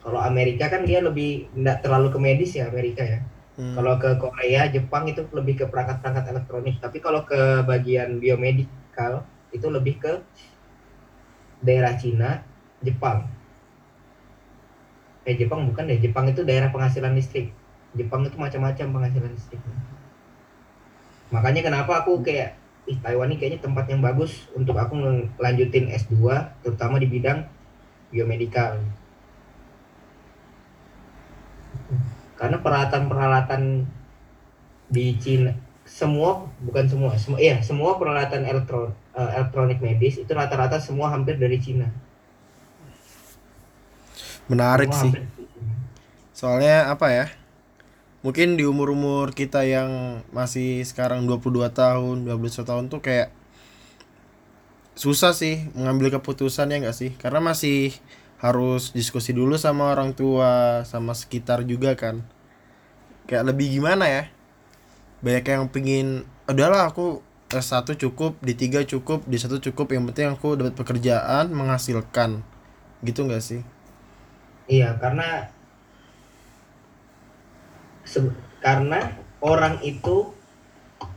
[0.00, 3.20] kalau Amerika kan dia lebih tidak terlalu ke medis ya Amerika ya
[3.58, 3.74] Hmm.
[3.74, 6.78] kalau ke Korea, Jepang itu lebih ke perangkat-perangkat elektronik.
[6.78, 10.12] Tapi kalau ke bagian biomedical itu lebih ke
[11.58, 12.46] daerah Cina,
[12.78, 13.26] Jepang.
[15.28, 17.52] Eh Jepang bukan deh, Jepang itu daerah penghasilan listrik.
[17.92, 19.60] Jepang itu macam-macam penghasilan listrik.
[21.28, 22.56] Makanya kenapa aku kayak
[22.88, 26.16] ih Taiwan ini kayaknya tempat yang bagus untuk aku ngelanjutin S2
[26.64, 27.44] terutama di bidang
[28.08, 28.80] biomedical.
[32.38, 33.82] karena peralatan-peralatan
[34.88, 40.78] di Cina semua bukan semua semua iya semua peralatan elektron eh, elektronik medis itu rata-rata
[40.78, 41.90] semua hampir dari Cina
[44.48, 45.12] menarik sih.
[46.32, 47.26] Soalnya apa ya?
[48.24, 53.30] Mungkin di umur-umur kita yang masih sekarang 22 tahun 21 tahun tuh kayak
[54.98, 57.14] susah sih mengambil keputusan ya enggak sih?
[57.14, 57.94] Karena masih
[58.42, 62.26] harus diskusi dulu sama orang tua sama sekitar juga kan.
[63.30, 64.24] Kayak lebih gimana ya?
[65.22, 70.74] Banyak yang pingin udahlah aku S1 cukup D3 cukup D1 cukup yang penting aku dapat
[70.74, 72.42] pekerjaan menghasilkan.
[73.06, 73.62] Gitu enggak sih
[74.68, 75.48] iya karena
[78.04, 80.34] se- karena orang itu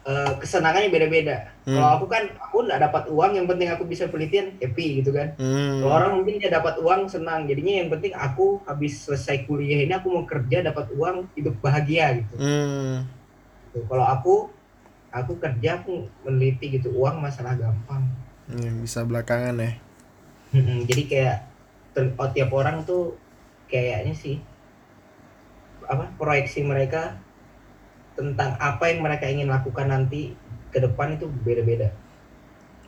[0.05, 1.77] eh, kesenangannya beda-beda Hmm.
[1.77, 5.37] kalau aku kan aku nggak dapat uang yang penting aku bisa penelitian happy gitu kan
[5.37, 5.77] hmm.
[5.77, 9.93] Kalau orang mungkin dia dapat uang senang, jadinya yang penting aku habis selesai kuliah ini
[9.93, 12.33] aku mau kerja dapat uang hidup bahagia gitu.
[12.41, 13.05] Hmm.
[13.73, 14.33] Tuh, Kalau aku
[15.13, 18.09] aku kerja aku meneliti gitu uang masalah gampang.
[18.49, 19.71] Hmm, bisa belakangan ya
[20.51, 21.37] Mm-mm, Jadi kayak
[21.93, 23.15] ter- oh, tiap orang tuh
[23.71, 24.43] kayaknya sih
[25.87, 27.17] apa proyeksi mereka
[28.13, 30.35] tentang apa yang mereka ingin lakukan nanti
[30.71, 31.91] ke depan itu beda-beda.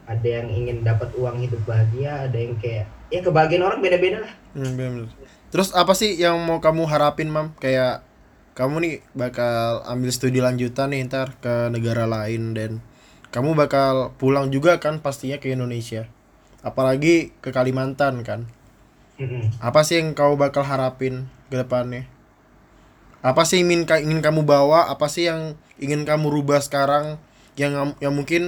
[0.03, 4.33] Ada yang ingin dapat uang hidup bahagia, ada yang kayak ya kebahagiaan orang beda-beda lah.
[4.51, 5.07] Hmm, bener.
[5.47, 7.55] Terus apa sih yang mau kamu harapin, Mam?
[7.59, 8.03] Kayak
[8.53, 12.71] kamu nih bakal ambil studi lanjutan nih ntar ke negara lain dan
[13.33, 16.05] kamu bakal pulang juga kan pastinya ke Indonesia.
[16.61, 18.45] Apalagi ke Kalimantan kan.
[19.19, 19.53] Mm-mm.
[19.67, 21.15] Apa sih yang kau bakal harapin
[21.49, 22.03] ke depannya?
[23.23, 24.91] Apa sih yang ingin, ingin kamu bawa?
[24.91, 27.05] Apa sih yang ingin kamu rubah sekarang
[27.55, 28.43] yang yang mungkin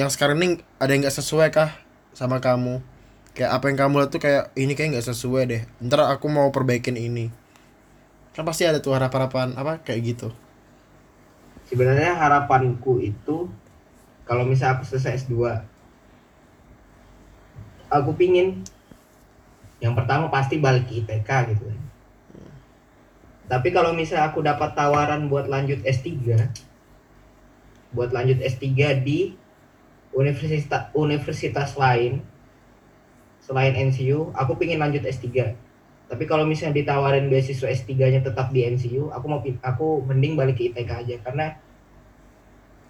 [0.00, 0.48] yang sekarang ini
[0.82, 1.70] ada yang nggak sesuai kah
[2.14, 2.80] sama kamu?
[3.36, 5.62] Kayak apa yang kamu lihat tuh kayak ini kayak nggak sesuai deh.
[5.84, 7.26] Ntar aku mau perbaikin ini.
[8.34, 10.28] Kan pasti ada tuh harapan-harapan apa kayak gitu.
[11.68, 13.36] sebenarnya harapanku itu
[14.28, 15.64] kalau misal aku selesai S2
[17.90, 18.48] aku pingin
[19.82, 21.80] yang pertama pasti balik ke ITK gitu kan.
[23.50, 26.08] Tapi kalau misal aku dapat tawaran buat lanjut S3
[27.92, 28.64] buat lanjut S3
[29.04, 29.36] di
[30.16, 32.24] universitas universitas lain
[33.42, 35.52] selain NCU aku pingin lanjut S3
[36.12, 40.68] tapi kalau misalnya ditawarin beasiswa S3-nya tetap di NCU, aku mau aku mending balik ke
[40.68, 41.16] ITK aja.
[41.24, 41.56] Karena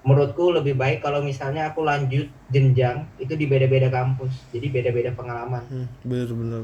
[0.02, 4.50] menurutku lebih baik kalau misalnya aku lanjut jenjang itu di beda-beda kampus.
[4.50, 5.62] Jadi beda-beda pengalaman.
[5.70, 6.62] Hmm, bener bener.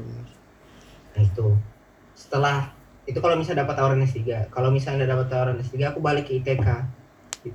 [1.15, 1.55] Nah, itu.
[2.15, 2.75] Setelah
[3.07, 6.67] itu kalau misalnya dapat tawaran S3, kalau misalnya dapat tawaran S3 aku balik ke ITK.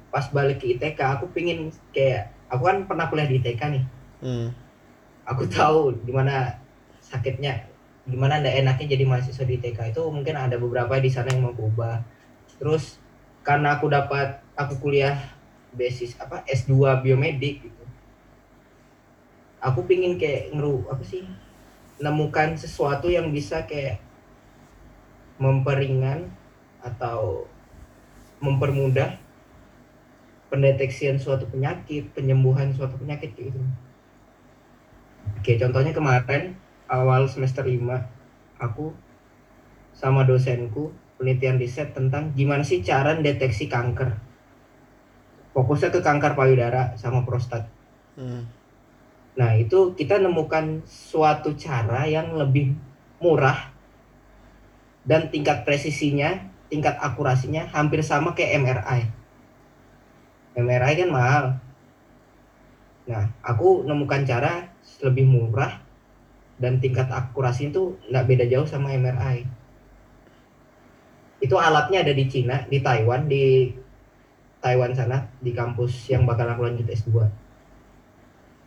[0.09, 3.85] Pas balik ke ITK aku pingin kayak aku kan pernah kuliah di ITK nih.
[4.25, 4.49] Hmm.
[5.29, 6.65] Aku tahu di mana
[7.05, 11.49] sakitnya gimana ndak enaknya jadi mahasiswa di TK itu mungkin ada beberapa di sana yang
[11.49, 12.05] mau berubah
[12.61, 13.01] terus
[13.41, 15.17] karena aku dapat aku kuliah
[15.75, 17.85] basis apa S2 biomedik gitu
[19.61, 21.27] aku pingin kayak ngeru apa sih
[21.99, 24.03] nemukan sesuatu yang bisa kayak
[25.39, 26.31] memperingan
[26.83, 27.47] atau
[28.39, 29.19] mempermudah
[30.51, 33.59] pendeteksian suatu penyakit penyembuhan suatu penyakit gitu
[35.45, 36.57] Oke, contohnya kemarin
[36.89, 37.81] awal semester 5
[38.61, 38.93] aku
[39.97, 44.24] sama dosenku penelitian riset tentang gimana sih cara deteksi kanker.
[45.55, 47.71] Fokusnya ke kanker payudara sama prostat.
[48.19, 48.51] Hmm.
[49.35, 52.75] Nah, itu kita nemukan suatu cara yang lebih
[53.19, 53.71] murah
[55.07, 59.01] dan tingkat presisinya, tingkat akurasinya hampir sama kayak MRI.
[60.55, 61.45] MRI kan mahal.
[63.11, 64.71] Nah, aku nemukan cara
[65.03, 65.83] lebih murah
[66.57, 69.45] dan tingkat akurasi itu nggak beda jauh sama MRI.
[71.43, 73.69] Itu alatnya ada di Cina, di Taiwan, di
[74.65, 77.21] Taiwan sana, di kampus yang bakal aku lanjut S2.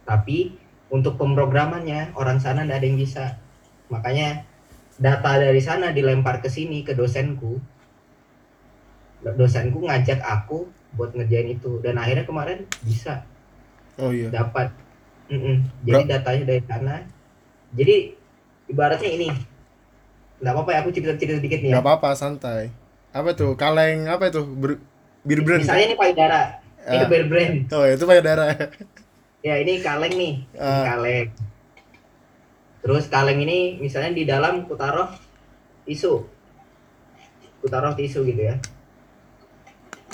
[0.05, 0.53] Tapi
[0.93, 3.25] untuk pemrogramannya orang sana nggak ada yang bisa.
[3.89, 4.45] Makanya
[5.01, 7.57] data dari sana dilempar ke sini ke dosenku.
[9.25, 13.25] Dosenku ngajak aku buat ngerjain itu dan akhirnya kemarin bisa
[13.97, 14.29] Oh iya.
[14.29, 14.69] dapat.
[15.27, 15.65] Mm-mm.
[15.83, 16.95] Jadi datanya dari sana.
[17.73, 17.95] Jadi
[18.69, 19.27] ibaratnya ini.
[20.37, 21.81] Nggak apa-apa ya aku cerita-cerita sedikit nih ya.
[21.81, 22.69] Apa-apa, santai.
[23.09, 23.57] Apa tuh?
[23.57, 24.45] Kaleng apa itu?
[24.45, 24.77] Ber
[25.27, 25.61] bir brand.
[25.67, 26.41] Misalnya ini payudara,
[26.87, 27.09] ini Ah.
[27.11, 27.55] bear brand.
[27.75, 28.45] Oh, itu payudara.
[29.43, 30.83] Ya ini kaleng nih, ini Ah.
[30.95, 31.27] kaleng.
[32.79, 35.11] Terus kaleng ini misalnya di dalam kutaruh
[35.83, 36.23] tisu,
[37.59, 38.55] kutaruh tisu gitu ya,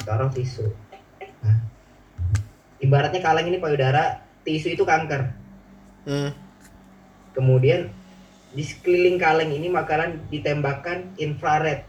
[0.01, 0.73] kutaruh tisu.
[1.45, 1.57] Nah,
[2.81, 5.29] ibaratnya kaleng ini payudara, tisu itu kanker.
[6.09, 6.33] Hmm.
[7.37, 7.93] Kemudian
[8.53, 11.85] di sekeliling kaleng ini bakalan ditembakkan infrared,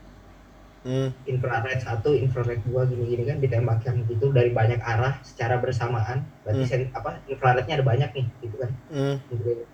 [0.85, 1.09] Hmm.
[1.25, 6.21] infrared satu, infrared dua gini-gini kan ditembakkan gitu dari banyak arah secara bersamaan.
[6.45, 6.71] Berarti Hmm.
[6.71, 8.71] sen- apa infrarednya ada banyak nih, gitu kan.
[8.93, 9.17] Hmm.
[9.33, 9.65] gitu.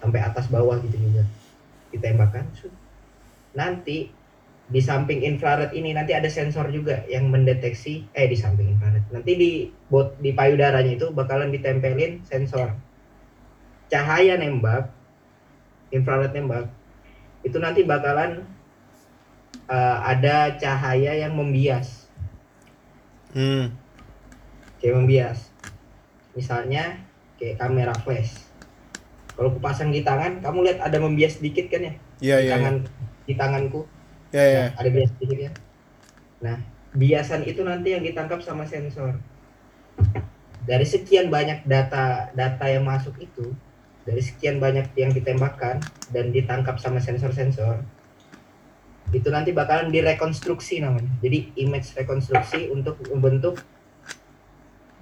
[0.00, 1.28] sampai atas bawah gitu juga
[1.92, 2.48] ditembakkan
[3.52, 4.08] nanti
[4.64, 9.36] di samping infrared ini nanti ada sensor juga yang mendeteksi eh di samping infrared nanti
[9.36, 9.50] di
[9.92, 12.72] bot di payudaranya itu bakalan ditempelin sensor
[13.92, 14.88] cahaya nembak
[15.92, 16.72] infrared nembak
[17.44, 18.46] itu nanti bakalan
[19.70, 22.10] eh, ada cahaya yang membias.
[23.30, 23.70] Hmm.
[24.82, 25.38] kayak membias.
[26.34, 26.98] Misalnya
[27.38, 28.42] kayak kamera flash.
[29.38, 31.94] Kalau aku pasang di tangan kamu lihat ada membias sedikit kan ya?
[32.18, 32.52] Iya, di iya.
[32.58, 32.74] tangan
[33.28, 33.80] di tanganku.
[34.34, 34.64] Iya, iya.
[34.66, 35.52] Nah, ada bias sedikit ya
[36.40, 36.56] nah
[36.96, 39.20] biasan itu nanti yang ditangkap sama sensor.
[40.64, 43.52] Dari sekian banyak data data yang masuk itu
[44.08, 45.78] dari sekian banyak yang ditembakkan
[46.10, 47.84] dan ditangkap sama sensor-sensor
[49.10, 51.10] itu nanti bakalan direkonstruksi namanya.
[51.22, 53.58] Jadi image rekonstruksi untuk membentuk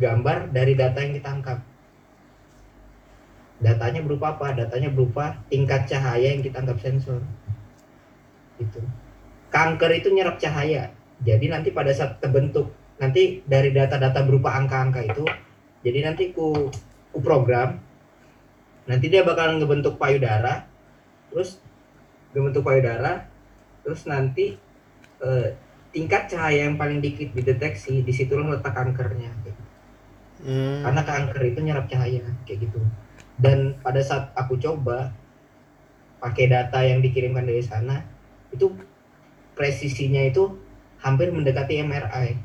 [0.01, 1.61] gambar dari data yang ditangkap.
[3.59, 4.55] Datanya berupa apa?
[4.55, 7.21] Datanya berupa tingkat cahaya yang ditangkap sensor.
[8.57, 8.81] Itu
[9.53, 10.95] kanker itu nyerap cahaya.
[11.21, 15.25] Jadi nanti pada saat terbentuk nanti dari data-data berupa angka-angka itu
[15.87, 16.67] jadi nanti ku
[17.15, 17.79] ku program
[18.91, 20.67] nanti dia bakalan ngebentuk payudara
[21.31, 21.63] terus
[22.35, 23.28] ngebentuk payudara
[23.83, 24.57] terus nanti
[25.23, 25.49] eh,
[25.95, 29.63] tingkat cahaya yang paling dikit dideteksi di situ letak kankernya gitu.
[30.39, 30.87] Hmm.
[30.87, 32.79] karena kanker itu nyerap cahaya kayak gitu.
[33.39, 35.11] Dan pada saat aku coba
[36.23, 38.07] pakai data yang dikirimkan dari sana
[38.55, 38.75] itu
[39.59, 40.55] presisinya itu
[41.03, 42.39] hampir mendekati MRI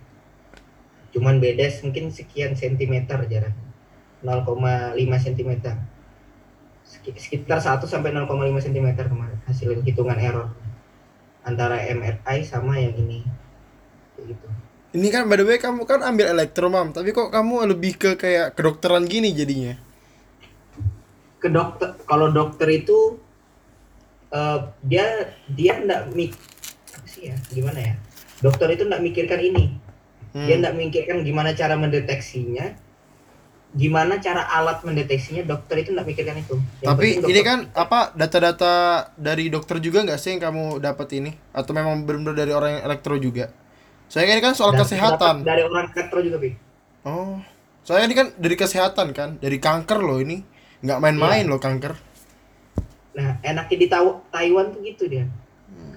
[1.14, 3.70] cuman beda mungkin sekian sentimeter jaraknya.
[4.26, 5.78] 0,5 sentimeter.
[6.82, 10.50] Seki- sekitar 1 sampai 0,5 sentimeter kemarin hasil hitungan error
[11.44, 13.24] antara MRI sama yang ini.
[14.16, 14.48] Kayak gitu.
[14.94, 18.10] Ini kan by the way kamu kan ambil elektro mam, tapi kok kamu lebih ke
[18.14, 19.74] kayak kedokteran gini jadinya?
[21.44, 23.20] ke dokter kalau dokter itu
[24.32, 26.32] eh, dia dia ndak mik
[26.96, 27.94] apa sih ya gimana ya?
[28.40, 29.84] Dokter itu ndak mikirkan ini.
[30.34, 30.50] Hmm.
[30.50, 32.74] dia ndak mikirkan gimana cara mendeteksinya
[33.74, 37.60] gimana cara alat mendeteksinya dokter itu ndak mikirkan itu Yang Tapi penting ini dokter- kan
[37.74, 38.74] apa data-data
[39.18, 41.32] dari dokter juga nggak sih yang kamu dapat ini?
[41.52, 43.50] Atau memang benar-benar dari orang elektro juga?
[44.08, 45.36] Saya ini kan soal dan kesehatan.
[45.42, 46.54] dari orang elektro juga Pi.
[47.04, 47.42] Oh,
[47.82, 50.46] saya ini kan dari kesehatan kan, dari kanker loh ini,
[50.80, 51.98] nggak main-main loh kanker.
[53.14, 53.88] nah enaknya di
[54.34, 55.30] Taiwan tuh gitu dia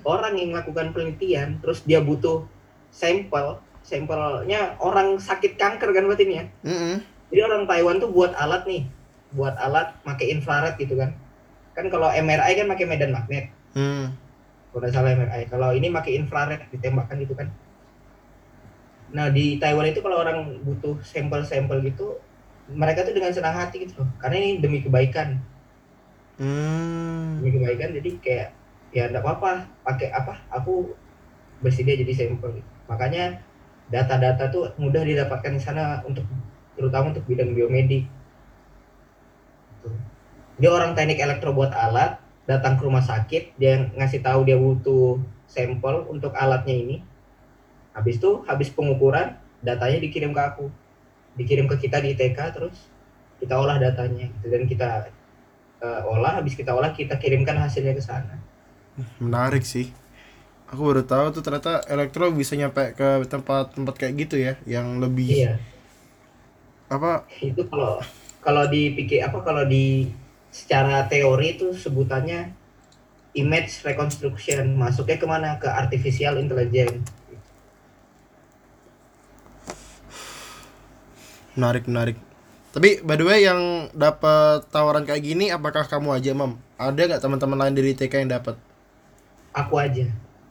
[0.05, 2.45] orang yang melakukan penelitian terus dia butuh
[2.93, 6.95] sampel sampelnya orang sakit kanker kan berarti ini ya Mm-mm.
[7.31, 8.83] Jadi orang Taiwan tuh buat alat nih,
[9.35, 11.11] buat alat pakai infrared gitu kan.
[11.77, 14.15] Kan kalau MRI kan pakai medan magnet, Hmm.
[14.73, 15.43] kalau salah MRI.
[15.51, 17.49] Kalau ini pakai infrared ditembakkan gitu kan.
[19.13, 22.17] Nah di Taiwan itu kalau orang butuh sampel-sampel gitu,
[22.67, 25.39] mereka tuh dengan senang hati gitu loh, karena ini demi kebaikan,
[26.39, 27.39] Hmm.
[27.39, 27.91] demi kebaikan.
[27.95, 28.49] Jadi kayak
[28.91, 29.53] ya enggak apa-apa,
[29.87, 30.35] pakai apa?
[30.51, 30.95] Aku
[31.63, 32.63] bersedia jadi sampel.
[32.63, 32.71] Gitu.
[32.91, 33.43] Makanya
[33.87, 36.27] data-data tuh mudah didapatkan di sana untuk
[36.77, 38.07] terutama untuk bidang biomedik.
[39.83, 39.97] Tuh.
[40.61, 45.19] Dia orang teknik elektro buat alat, datang ke rumah sakit dia ngasih tahu dia butuh
[45.51, 46.97] sampel untuk alatnya ini
[47.91, 50.71] habis itu habis pengukuran datanya dikirim ke aku
[51.35, 52.87] dikirim ke kita di ITK terus
[53.43, 54.47] kita olah datanya gitu.
[54.49, 54.89] dan kita
[55.83, 58.39] uh, olah habis kita olah kita kirimkan hasilnya ke sana
[59.19, 59.91] menarik sih
[60.71, 65.27] aku baru tahu tuh ternyata elektro bisa nyampe ke tempat-tempat kayak gitu ya yang lebih
[65.27, 65.55] iya
[66.87, 67.27] apa?
[67.43, 67.99] Itu kalau
[68.43, 70.07] kalau dipikir apa kalau di
[70.55, 72.55] secara teori itu sebutannya
[73.37, 74.73] image reconstruction.
[74.75, 75.61] Masuknya ke mana?
[75.61, 77.05] Ke artificial intelligence.
[81.57, 82.17] Menarik menarik.
[82.77, 86.61] Tapi by the way yang dapat tawaran kayak gini apakah kamu aja mam?
[86.77, 88.61] Ada nggak teman-teman lain dari TK yang dapat
[89.57, 90.05] aku aja.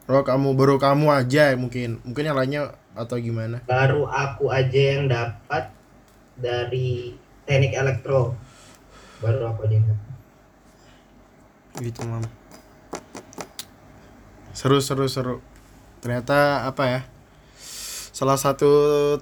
[0.10, 2.02] Oh kamu baru kamu aja mungkin.
[2.02, 3.62] Mungkin yang lainnya atau gimana?
[3.70, 5.70] Baru aku aja yang dapat
[6.40, 7.16] dari
[7.48, 8.36] teknik elektro.
[9.24, 10.06] Baru aku dapat
[11.84, 12.24] gitu mam.
[14.56, 15.36] Seru seru seru.
[16.00, 17.02] Ternyata apa ya
[18.16, 18.72] salah satu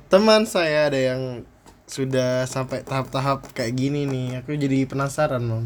[0.05, 1.21] teman saya ada yang
[1.89, 4.45] sudah sampai tahap-tahap kayak gini nih.
[4.45, 5.65] Aku jadi penasaran mam.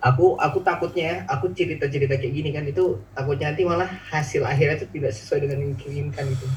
[0.00, 4.80] Aku aku takutnya aku cerita cerita kayak gini kan itu takutnya nanti malah hasil akhirnya
[4.80, 6.48] itu tidak sesuai dengan yang diinginkan gitu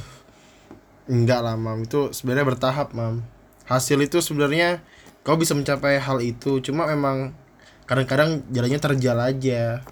[1.08, 1.84] enggak lah mam.
[1.84, 3.24] Itu sebenarnya bertahap mam.
[3.68, 4.84] Hasil itu sebenarnya
[5.24, 6.60] kau bisa mencapai hal itu.
[6.60, 7.32] Cuma memang
[7.88, 9.84] kadang-kadang jalannya terjal aja.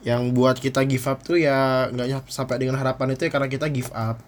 [0.00, 3.68] Yang buat kita give up tuh ya nggak sampai dengan harapan itu ya karena kita
[3.68, 4.20] give up.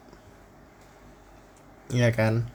[1.92, 2.48] Iya kan?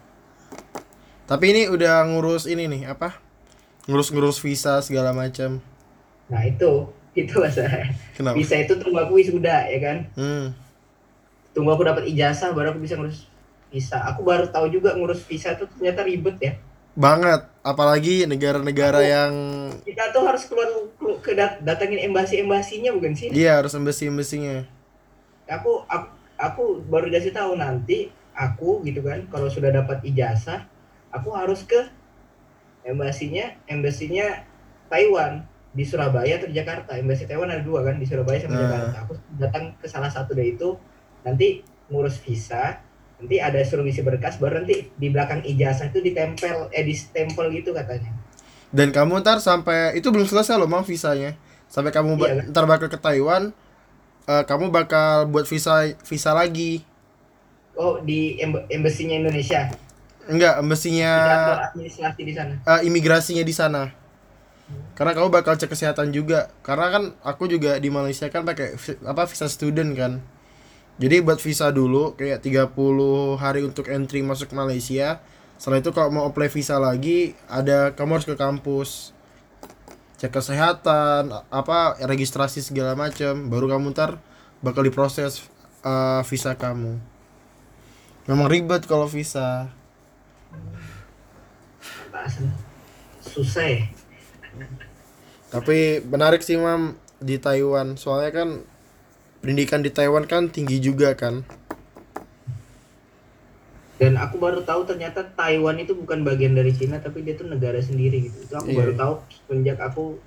[1.27, 3.19] Tapi ini udah ngurus ini nih apa?
[3.85, 5.61] Ngurus-ngurus visa segala macam.
[6.29, 6.89] Nah itu.
[7.17, 7.89] Itu masalah.
[8.13, 8.37] Kenapa?
[8.37, 9.97] Bisa itu tunggu aku wisuda ya kan?
[10.13, 10.45] Hmm.
[11.58, 13.26] Tunggu aku dapat ijazah baru aku bisa ngurus
[13.74, 13.98] visa.
[14.13, 16.54] Aku baru tahu juga ngurus visa itu ternyata ribet ya.
[16.93, 19.34] Banget apalagi negara-negara yang
[19.82, 20.70] kita tuh harus keluar
[21.02, 23.34] kelu- ke dat- datangin embasi embasinya bukan sih?
[23.34, 24.70] Iya harus embassy embassinya
[25.48, 30.67] aku aku aku baru dikasih tahu nanti aku gitu kan kalau sudah dapat ijazah
[31.10, 31.88] aku harus ke
[32.86, 34.46] embasinya embasinya
[34.88, 35.43] Taiwan.
[35.78, 38.62] Di Surabaya atau di Jakarta embasi Taiwan ada dua kan di Surabaya sama Nah.
[38.65, 38.98] Jakarta.
[39.06, 40.74] Aku datang ke salah satu dari itu
[41.21, 42.82] nanti ngurus visa
[43.17, 47.49] nanti ada suruh isi berkas baru nanti di belakang ijazah itu ditempel eh di stempel
[47.49, 48.13] gitu katanya.
[48.69, 51.34] Dan kamu ntar sampai itu belum selesai loh mang visanya.
[51.65, 52.51] Sampai kamu ba- Iya.
[52.51, 53.49] ntar bakal ke Taiwan
[54.27, 56.84] eh, kamu bakal buat visa visa lagi.
[57.73, 59.69] Oh di emb embasinya Indonesia?
[60.27, 62.53] Enggak kantor administrasi di sana?
[62.60, 63.84] eh, imigrasinya di sana.
[64.93, 66.51] Karena kamu bakal cek kesehatan juga.
[66.60, 68.75] Karena kan aku juga di Malaysia kan pakai
[69.08, 70.19] apa visa student kan
[70.97, 72.73] jadi buat visa dulu kayak 30
[73.38, 75.21] hari untuk entry masuk Malaysia.
[75.62, 79.13] Setelah itu kalau mau apply visa lagi ada kamu harus ke kampus.
[80.17, 84.17] Cek kesehatan apa registrasi segala macam baru kamu ntar
[84.65, 85.45] bakal diproses
[85.86, 86.97] eh, visa kamu.
[88.25, 89.69] Memang ribet kalau visa.
[93.21, 93.86] Susah.
[95.53, 98.01] Tapi menarik sih mam di Taiwan.
[98.01, 98.49] Soalnya kan
[99.47, 101.47] pendidikan di Taiwan kan tinggi juga kan.
[103.97, 107.81] dan aku baru tahu ternyata Taiwan itu bukan bagian dari Cina tapi dia tuh negara
[107.81, 108.77] sendiri gitu itu aku Iya.
[108.83, 110.21] baru tahu semenjak aku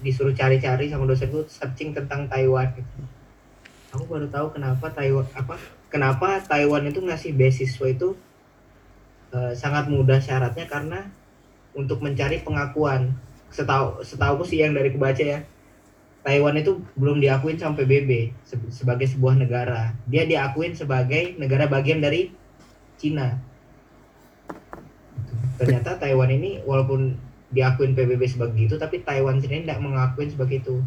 [0.00, 2.88] disuruh cari-cari sama dosenku searching tentang Taiwan gitu.
[3.92, 5.60] aku baru tahu kenapa Taiwan apa
[5.92, 8.16] kenapa Taiwan itu ngasih beasiswa itu
[9.36, 11.04] eh, sangat mudah syaratnya karena
[11.76, 13.12] untuk mencari pengakuan
[13.52, 15.44] setahu setahu sih yang dari kebaca ya
[16.22, 21.98] Taiwan itu belum diakuin sampai PBB se- sebagai sebuah negara dia diakuin sebagai negara bagian
[21.98, 22.30] dari
[22.94, 23.42] Cina.
[25.58, 27.14] Ternyata Taiwan ini walaupun
[27.50, 30.80] diakuin PBB sebagai itu, tapi Taiwan sendiri tidak mengakuin sebagai itu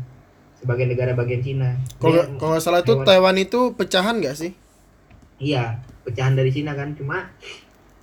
[0.55, 1.75] sebagai negara bagian Cina.
[1.99, 4.51] Kalau nggak salah itu Taiwan- Taiwan itu pecahan nggak sih?
[5.37, 6.95] Iya, pecahan dari Cina kan.
[6.95, 7.27] Cuma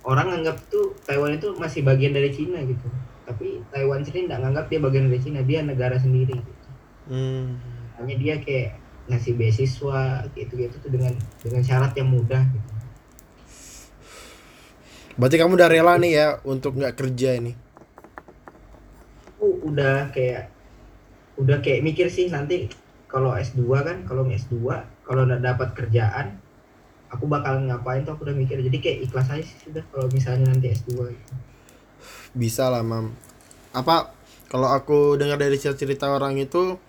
[0.05, 2.87] orang anggap tuh Taiwan itu masih bagian dari Cina gitu.
[3.25, 6.37] Tapi Taiwan sendiri tidak menganggap dia bagian dari Cina, dia negara sendiri.
[6.37, 6.62] Gitu.
[7.07, 7.59] Hmm.
[7.99, 8.79] Hanya dia kayak
[9.11, 12.71] ngasih beasiswa gitu-gitu tuh dengan dengan syarat yang mudah gitu.
[15.13, 17.53] Berarti kamu udah rela nih ya untuk nggak kerja ini.
[19.43, 20.47] aku udah kayak
[21.35, 22.71] udah kayak mikir sih nanti
[23.11, 24.55] kalau S2 kan kalau S2
[25.03, 26.39] kalau udah dapat kerjaan
[27.11, 30.47] aku bakal ngapain tuh aku udah mikir jadi kayak ikhlas aja sih sudah kalau misalnya
[30.47, 31.33] nanti S2 gitu.
[32.33, 33.11] Bisa lah mam.
[33.75, 34.15] Apa
[34.47, 36.79] kalau aku dengar dari cerita orang itu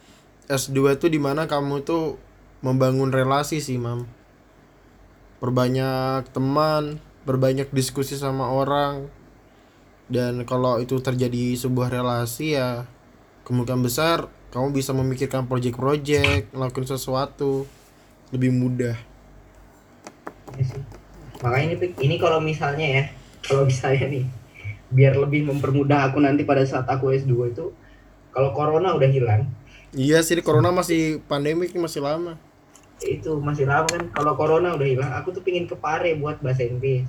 [0.51, 2.21] S2 itu di mana kamu tuh
[2.61, 4.09] membangun relasi sih mam.
[5.41, 9.09] Perbanyak teman, berbanyak diskusi sama orang.
[10.09, 12.85] Dan kalau itu terjadi sebuah relasi ya
[13.45, 17.65] kemungkinan besar kamu bisa memikirkan project-project ngelakuin sesuatu
[18.33, 18.97] lebih mudah
[20.55, 20.79] Iya.
[21.43, 23.05] Makanya ini ini kalau misalnya ya,
[23.43, 24.25] kalau misalnya nih
[24.95, 27.75] biar lebih mempermudah aku nanti pada saat aku S2 itu
[28.31, 29.51] kalau corona udah hilang,
[29.95, 32.35] iya sih corona masih pandemik masih lama.
[33.03, 34.11] Itu masih lama kan.
[34.11, 37.07] Kalau corona udah hilang aku tuh pingin ke Pare buat bahasa Inggris.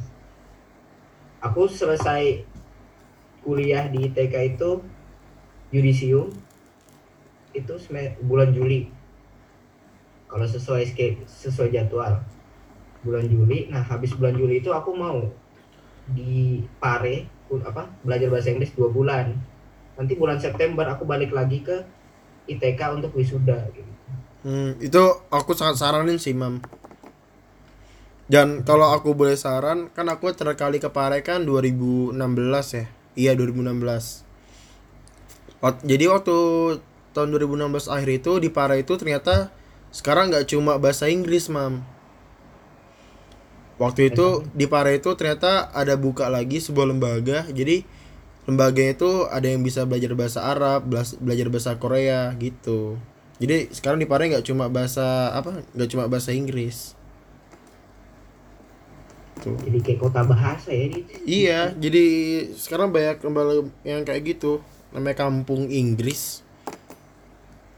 [1.42, 2.46] Aku selesai
[3.46, 4.82] kuliah di ITK itu
[5.70, 6.34] yudisium
[7.54, 7.74] itu
[8.26, 8.90] bulan Juli.
[10.30, 10.94] Kalau sesuai
[11.26, 12.22] sesuai jadwal.
[13.06, 15.30] Bulan Juli nah habis bulan Juli itu aku mau
[16.10, 17.30] di Pare
[17.62, 19.38] apa belajar bahasa Inggris dua bulan.
[19.96, 21.86] Nanti bulan September aku balik lagi ke
[22.46, 23.91] ITK untuk wisuda gitu
[24.46, 25.02] Hmm, itu
[25.34, 26.62] aku sangat saranin sih, Mam.
[28.30, 32.14] Dan kalau aku boleh saran, kan aku terakhir kali ke Pare kan 2016
[32.78, 32.86] ya.
[33.18, 34.22] Iya, 2016.
[35.66, 36.36] Wak- Jadi waktu
[37.18, 39.50] tahun 2016 akhir itu di Pare itu ternyata
[39.89, 41.82] sekarang nggak cuma bahasa Inggris, Mam.
[43.82, 47.50] Waktu itu di Pare itu ternyata ada buka lagi sebuah lembaga.
[47.50, 47.82] Jadi
[48.46, 50.86] lembaganya itu ada yang bisa belajar bahasa Arab,
[51.22, 52.98] belajar bahasa Korea gitu.
[53.41, 56.96] Jadi sekarang di Pare nggak cuma bahasa apa, nggak cuma bahasa Inggris.
[59.36, 59.60] Tuh.
[59.60, 62.06] jadi kayak kota bahasa ya di Iya, jadi
[62.56, 64.64] sekarang banyak lembaga yang kayak gitu,
[64.96, 66.41] namanya kampung Inggris.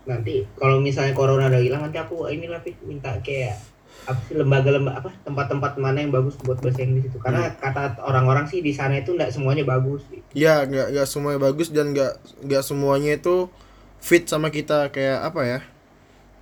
[0.08, 3.60] nanti kalau misalnya corona udah hilang nanti aku ini lah Pik, minta kayak
[4.06, 8.48] apa sih lembaga-lembaga apa tempat-tempat mana yang bagus buat bahasa Inggris itu karena kata orang-orang
[8.48, 10.06] sih di sana itu nggak semuanya bagus
[10.38, 12.14] Ya, nggak nggak semuanya bagus dan nggak
[12.46, 13.50] nggak semuanya itu
[13.98, 15.60] fit sama kita kayak apa ya?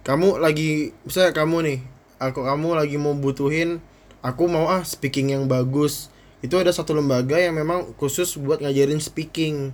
[0.05, 1.79] Kamu lagi, misalnya kamu nih,
[2.21, 3.81] aku kamu lagi mau butuhin,
[4.21, 6.13] aku mau ah speaking yang bagus.
[6.45, 9.73] Itu ada satu lembaga yang memang khusus buat ngajarin speaking,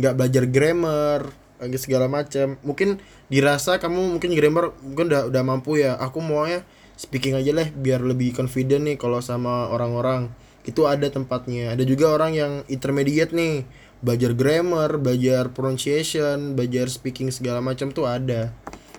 [0.00, 1.30] nggak belajar grammar,
[1.76, 2.56] segala macam.
[2.64, 2.98] Mungkin
[3.28, 6.00] dirasa kamu mungkin grammar mungkin udah udah mampu ya.
[6.00, 6.64] Aku maunya
[7.00, 10.28] speaking aja lah biar lebih confident nih kalau sama orang-orang.
[10.68, 11.72] Itu ada tempatnya.
[11.72, 13.64] Ada juga orang yang intermediate nih.
[14.04, 18.52] Belajar grammar belajar pronunciation belajar speaking segala macam tuh ada.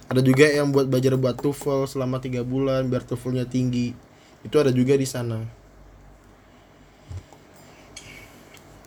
[0.09, 3.93] Ada juga yang buat belajar buat TOEFL selama tiga bulan biar TOEFL-nya tinggi.
[4.41, 5.61] Itu ada juga di sana.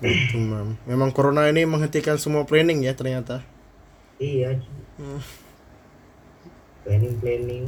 [0.05, 0.77] Gitu, Mam.
[0.85, 3.41] memang corona ini menghentikan semua planning ya ternyata.
[4.19, 4.59] Iya.
[5.01, 5.23] Hmm.
[6.85, 7.65] planning planning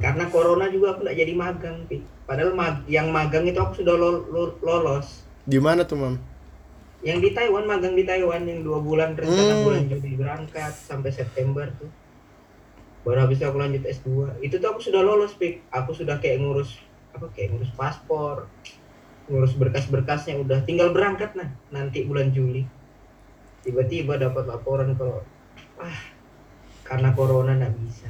[0.00, 2.02] karena corona juga aku nggak jadi magang Pik.
[2.24, 5.26] padahal mag- yang magang itu aku sudah lo- lo- lolos.
[5.44, 6.14] Di mana tuh mam?
[7.02, 9.64] Yang di Taiwan magang di Taiwan yang dua bulan rencana Hmm.
[9.66, 11.90] bulan Juli berangkat sampai September tuh.
[13.02, 16.38] Baru habis itu aku lanjut S2 itu tuh aku sudah lolos pik aku sudah kayak
[16.38, 16.78] ngurus
[17.10, 18.46] apa kayak ngurus paspor
[19.26, 22.62] ngurus berkas-berkasnya udah tinggal berangkat nah nanti bulan Juli.
[23.66, 25.26] Tiba-tiba dapat laporan kalau
[25.82, 25.98] ah
[26.86, 28.06] karena corona nggak bisa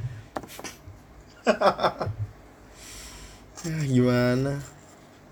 [3.63, 4.59] Ah, gimana?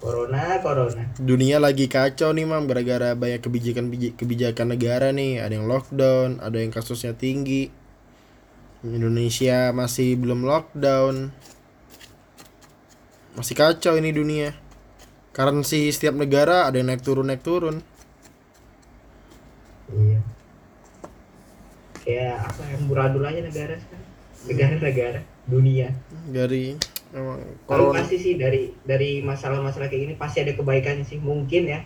[0.02, 1.04] Corona corona.
[1.20, 2.66] Dunia lagi kacau nih mam.
[2.66, 5.44] Gara-gara banyak kebijakan kebijakan negara nih.
[5.44, 7.70] Ada yang lockdown ada yang kasusnya tinggi.
[8.82, 11.30] Indonesia masih belum lockdown.
[13.38, 14.58] Masih kacau ini dunia.
[15.32, 17.80] Currency setiap negara ada yang naik turun naik turun.
[19.92, 20.20] Iya.
[22.02, 24.08] Kayak apa yang buradul aja negara sekarang?
[24.50, 25.22] Negara-negara
[25.52, 25.92] dunia.
[26.32, 26.80] Dari
[27.12, 31.84] emang kalau pasti sih dari dari masalah-masalah kayak gini pasti ada kebaikannya sih mungkin ya.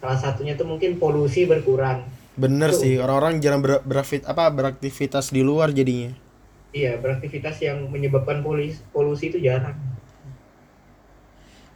[0.00, 2.08] Salah satunya tuh mungkin polusi berkurang.
[2.40, 2.80] Bener Tuh.
[2.80, 6.16] sih orang-orang jarang ber, berafit- apa beraktivitas di luar jadinya.
[6.72, 9.76] Iya beraktivitas yang menyebabkan polusi polusi itu jarang.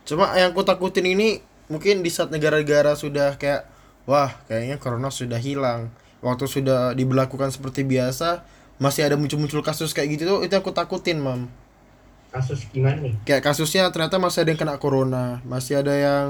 [0.09, 3.69] Cuma yang aku takutin ini mungkin di saat negara-negara sudah kayak
[4.09, 5.93] wah kayaknya corona sudah hilang.
[6.25, 8.41] Waktu sudah diberlakukan seperti biasa
[8.83, 11.51] masih ada muncul-muncul kasus kayak gitu tuh itu yang aku takutin, Mam.
[12.35, 16.29] kasus gimana nih Kayak kasusnya ternyata masih ada yang kena corona, masih ada yang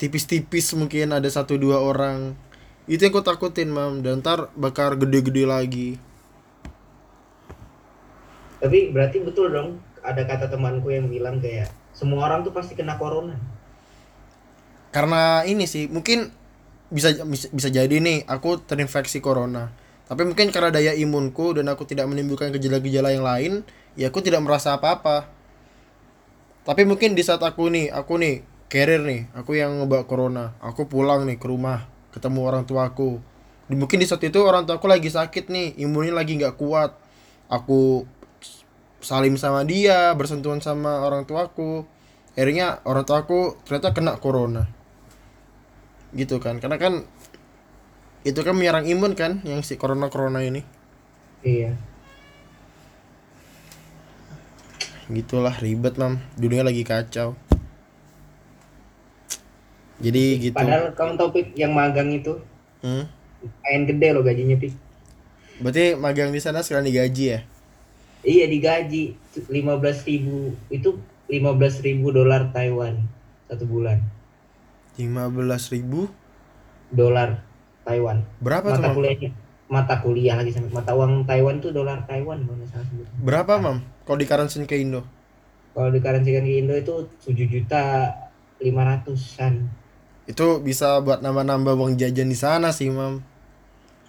[0.00, 2.34] tipis-tipis mungkin ada satu dua orang.
[2.90, 4.02] Itu yang aku takutin, Mam.
[4.04, 5.88] Dan ntar bakal gede-gede lagi.
[8.62, 9.68] tapi berarti betul dong
[10.02, 13.36] ada kata temanku yang bilang kayak semua orang tuh pasti kena corona
[14.94, 16.32] karena ini sih mungkin
[16.88, 17.12] bisa,
[17.52, 19.68] bisa jadi nih aku terinfeksi corona
[20.08, 23.52] tapi mungkin karena daya imunku dan aku tidak menimbulkan gejala-gejala yang lain
[23.92, 25.28] ya aku tidak merasa apa-apa.
[26.64, 28.40] Tapi mungkin di saat aku nih aku nih
[28.72, 31.84] carrier nih aku yang ngebawa corona aku pulang nih ke rumah
[32.16, 33.20] ketemu orang tuaku.
[33.68, 36.96] Mungkin di saat itu orang tuaku lagi sakit nih imunnya lagi nggak kuat.
[37.52, 38.08] Aku
[39.04, 41.84] salim sama dia bersentuhan sama orang tuaku.
[42.32, 44.72] Akhirnya orang tuaku ternyata kena corona.
[46.16, 47.04] Gitu kan karena kan
[48.26, 50.62] itu kan menyerang imun kan yang si corona corona ini.
[51.46, 51.78] Iya.
[55.08, 56.18] Gitulah ribet mam.
[56.34, 57.38] Dunia lagi kacau.
[59.98, 60.54] Jadi gitu.
[60.54, 62.38] padahal kamu topik yang magang itu
[62.86, 63.04] hmm?
[63.66, 64.70] main gede loh gajinya pik
[65.58, 67.40] berarti magang di sana sekarang digaji ya?
[68.22, 69.18] Iya digaji.
[69.50, 70.54] 15.000 ribu.
[70.70, 73.02] Itu 15.000 ribu dolar Taiwan
[73.50, 73.98] satu bulan.
[74.94, 76.06] 15.000 ribu?
[76.94, 77.47] Dolar
[77.88, 78.20] Taiwan.
[78.44, 78.96] Berapa tuh mata mam?
[79.00, 79.30] kuliahnya?
[79.68, 83.16] Mata kuliah lagi sama mata uang Taiwan tuh dolar Taiwan kalau nggak salah sebutnya.
[83.24, 83.78] berapa mam?
[84.04, 85.00] Kalau di currency ke Indo?
[85.72, 88.12] Kalau dikaransikan ke Indo itu 7 juta
[88.58, 89.54] 500an
[90.28, 93.24] itu bisa buat nambah-nambah uang jajan di sana sih mam.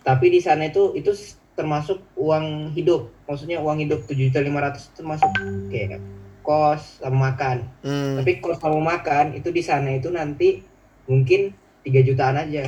[0.04, 1.16] Tapi di sana itu itu
[1.56, 3.08] termasuk uang hidup.
[3.24, 5.32] Maksudnya uang hidup 7 juta 500 termasuk
[5.72, 6.04] kayak
[6.44, 7.64] kos sama makan.
[7.88, 8.20] Hmm.
[8.20, 10.60] tapi kos sama makan itu di sana itu nanti
[11.08, 11.56] mungkin
[11.88, 12.68] 3 jutaan aja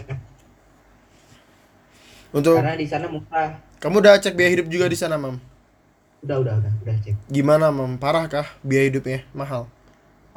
[2.31, 5.41] untuk karena di sana murah kamu udah cek biaya hidup juga di sana mam?
[6.21, 7.17] Udah udah udah udah cek.
[7.33, 7.97] Gimana mam?
[7.97, 9.25] Parah kah biaya hidupnya?
[9.33, 9.65] Mahal?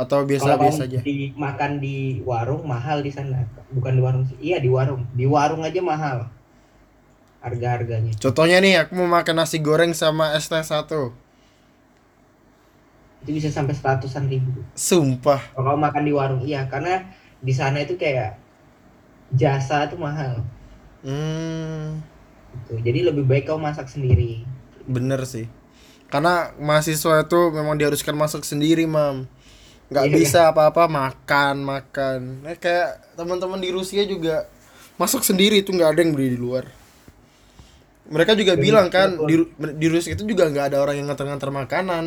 [0.01, 1.05] Atau biasa-biasa aja?
[1.05, 3.45] di makan di warung mahal di sana.
[3.69, 4.41] Bukan di warung sih.
[4.41, 5.05] Iya di warung.
[5.13, 6.33] Di warung aja mahal.
[7.45, 11.13] Harga harganya contohnya nih aku mau makan nasi goreng sama es teh satu.
[13.21, 14.65] Itu bisa sampai seratusan ribu.
[14.73, 15.53] Sumpah.
[15.53, 16.65] Kalau makan di warung iya.
[16.65, 17.05] Karena
[17.45, 18.41] di sana itu kayak
[19.37, 20.41] jasa tuh mahal
[21.05, 22.03] hmm.
[22.55, 22.73] Gitu.
[22.87, 24.47] jadi lebih baik kau masak sendiri.
[24.87, 25.47] Bener sih.
[26.13, 29.27] Karena mahasiswa itu memang diharuskan masak sendiri mam.
[29.91, 30.15] Nggak Iya.
[30.17, 32.19] bisa apa-apa makan makan.
[32.47, 34.47] Nah, kayak teman-teman di Rusia juga
[34.97, 36.65] masak sendiri itu nggak ada yang beli di luar.
[38.05, 39.37] Mereka juga Bener, bilang kan di,
[39.81, 42.05] di Rusia itu juga nggak ada orang yang nganter-nganter makanan.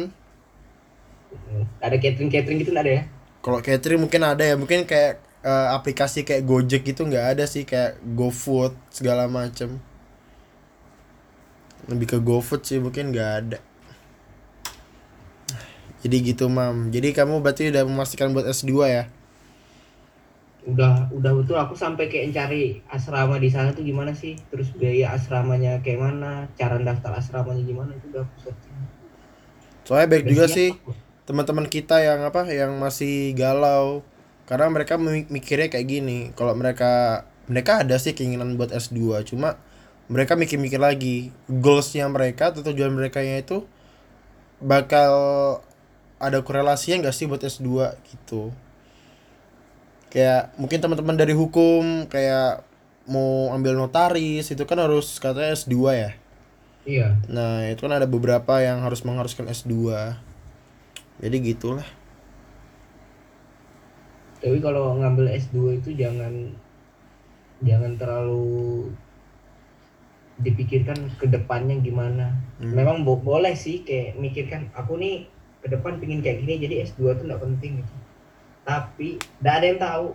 [1.81, 3.03] Ada catering catering gitu nggak ada ya?
[3.41, 4.55] Kalau catering mungkin ada ya.
[4.55, 9.79] Mungkin kayak eh, aplikasi kayak Gojek gitu nggak ada sih kayak GoFood segala macem.
[11.87, 13.59] Lebih ke GoFood sih mungkin nggak ada.
[16.03, 16.91] Jadi gitu mam.
[16.91, 19.03] Jadi kamu berarti udah memastikan buat S2 ya?
[20.67, 21.55] Udah udah betul.
[21.55, 24.35] Aku sampai kayak cari asrama di sana tuh gimana sih?
[24.51, 26.51] Terus biaya asramanya kayak mana?
[26.59, 28.75] Cara daftar asramanya gimana itu udah aku searching.
[29.87, 30.75] Soalnya baik juga sih
[31.23, 34.03] teman-teman kita yang apa yang masih galau
[34.49, 39.59] karena mereka mi- mikirnya kayak gini kalau mereka mereka ada sih keinginan buat S2 cuma
[40.07, 43.67] mereka mikir-mikir lagi goalsnya mereka atau tujuan mereka itu
[44.63, 45.13] bakal
[46.17, 48.49] ada korelasinya nggak sih buat S2 gitu
[50.13, 52.63] kayak mungkin teman-teman dari hukum kayak
[53.07, 56.11] mau ambil notaris itu kan harus katanya S2 ya
[56.87, 60.15] iya Nah, itu kan ada beberapa yang harus mengharuskan S2.
[61.21, 61.87] Jadi gitulah.
[64.47, 66.55] Tapi kalau ngambil S2 itu jangan
[67.59, 68.87] jangan terlalu
[70.37, 72.73] dipikirkan ke depannya gimana Hmm.
[72.73, 75.27] memang bo- boleh sih kayak mikirkan aku nih
[75.59, 77.95] ke depan pingin kayak gini jadi S2 tuh nggak penting gitu
[78.63, 80.07] tapi nggak ada yang tahu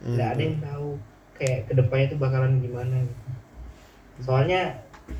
[0.00, 0.14] Hmm.
[0.14, 0.88] nggak ada yang tahu
[1.34, 3.30] kayak ke depannya tuh bakalan gimana gitu
[4.20, 4.60] soalnya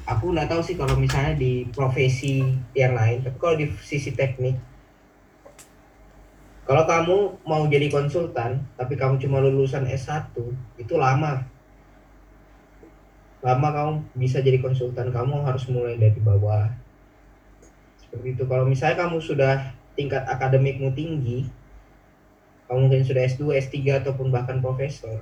[0.05, 2.43] aku nggak tahu sih kalau misalnya di profesi
[2.75, 4.59] yang lain tapi kalau di sisi teknik
[6.71, 10.31] kalau kamu mau jadi konsultan tapi kamu cuma lulusan S1
[10.79, 11.43] itu lama.
[13.43, 16.71] Lama kamu bisa jadi konsultan kamu harus mulai dari bawah.
[17.99, 18.47] Seperti itu.
[18.47, 21.51] Kalau misalnya kamu sudah tingkat akademikmu tinggi
[22.71, 25.19] kamu mungkin sudah S2, S3 ataupun bahkan profesor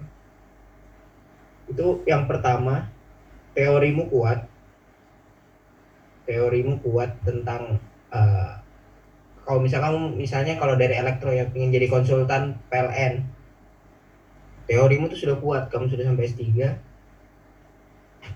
[1.64, 2.92] itu yang pertama
[3.56, 4.44] teorimu kuat.
[6.28, 7.80] Teorimu kuat tentang
[8.12, 8.57] eh,
[9.48, 13.24] kalau misalnya kamu misalnya kalau dari elektro yang ingin jadi konsultan PLN
[14.68, 16.44] teorimu tuh sudah kuat kamu sudah sampai S3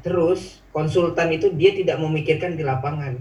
[0.01, 3.21] terus konsultan itu dia tidak memikirkan di lapangan.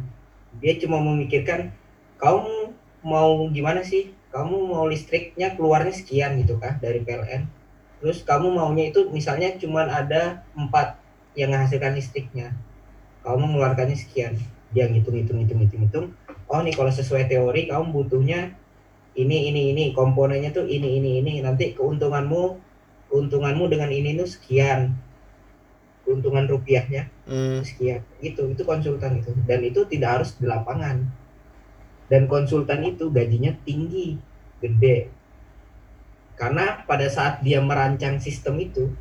[0.64, 1.76] Dia cuma memikirkan
[2.16, 2.72] kamu
[3.04, 4.16] mau gimana sih?
[4.32, 7.44] Kamu mau listriknya keluarnya sekian gitu kah dari PLN
[8.02, 10.96] terus kamu maunya itu misalnya cuman ada empat
[11.36, 12.56] yang menghasilkan listriknya.
[13.22, 14.40] Kamu mengeluarkannya sekian.
[14.72, 16.06] Dia ngitung hitung hitung hitung hitung
[16.52, 18.52] oh nih kalau sesuai teori kamu butuhnya
[19.16, 19.84] ini ini ini.
[19.96, 21.34] Komponennya tuh ini ini ini.
[21.40, 22.44] Nanti keuntunganmu
[23.12, 24.96] keuntunganmu dengan ini tuh sekian.
[26.04, 27.64] Keuntungan rupiahnya Hmm.
[27.64, 28.04] sekian.
[28.20, 29.32] Itu itu konsultan itu.
[29.48, 31.08] Dan itu tidak harus di lapangan.
[32.12, 34.20] Dan konsultan itu gajinya tinggi
[34.60, 35.08] gede.
[36.36, 38.92] Karena pada saat dia merancang sistem itu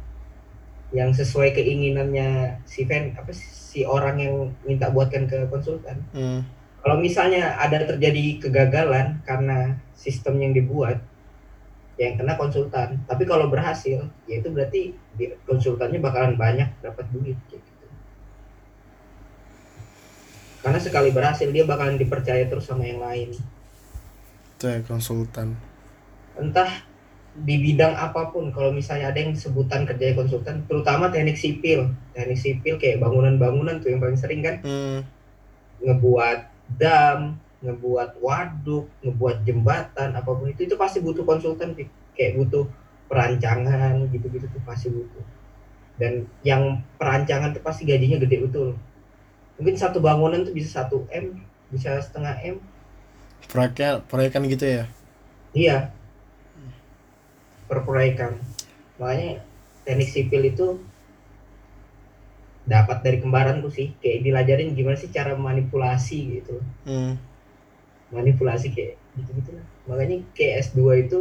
[0.90, 4.34] yang sesuai keinginannya si fan apa si orang yang
[4.66, 6.42] minta buatkan ke konsultan Hmm.
[6.80, 11.04] Kalau misalnya ada terjadi kegagalan karena sistem yang dibuat
[12.00, 13.04] yang kena konsultan.
[13.04, 14.96] Tapi kalau berhasil ya itu berarti
[15.44, 17.86] konsultannya bakalan banyak dapat duit kayak gitu.
[20.64, 23.36] Karena sekali berhasil dia bakalan dipercaya terus sama yang lain.
[24.56, 25.56] Itu ya konsultan.
[26.40, 26.88] entah
[27.36, 31.92] di bidang apa pun kalau misalnya ada yang sebutan kerja konsultan terutama teknik sipil.
[32.16, 34.56] Teknik sipil kayak bangunan-bangunan tuh yang paling sering kan.
[34.64, 35.04] Hmm.
[35.80, 41.76] ngebuat dam ngebuat waduk ngebuat jembatan apa pun itu itu pasti butuh konsultan
[42.16, 42.64] kayak butuh
[43.10, 45.24] perancangan gitu-gitu tuh pasti butuh
[46.00, 48.68] dan yang perancangan tuh pasti gajinya gede betul
[49.60, 52.56] mungkin satu bangunan tuh bisa satu m bisa setengah m
[53.48, 54.84] Proyeknya proyekan gitu ya.
[55.56, 55.78] Iya.
[57.66, 58.38] Perproyekan.
[59.00, 59.42] Makanya
[59.82, 60.66] teknik sipil itu
[62.68, 63.96] dapat dari kembaranku sih.
[64.00, 66.60] Kayak dilajarin gimana sih cara manipulasi gitu.
[66.84, 67.16] Hmm.
[68.10, 69.66] Manipulasi kayak gitu-gitu lah.
[69.88, 71.18] Makanya kayak S2 itu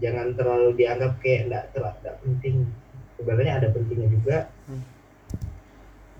[0.00, 2.56] jangan terlalu dianggap kayak enggak terlalu enggak penting.
[3.20, 4.38] Sebenarnya ada pentingnya juga.
[4.68, 4.84] Hmm.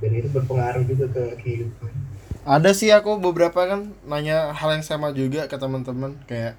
[0.00, 1.92] Dan itu berpengaruh juga ke kehidupan.
[2.40, 6.56] Ada sih aku beberapa kan nanya hal yang sama juga ke teman-teman kayak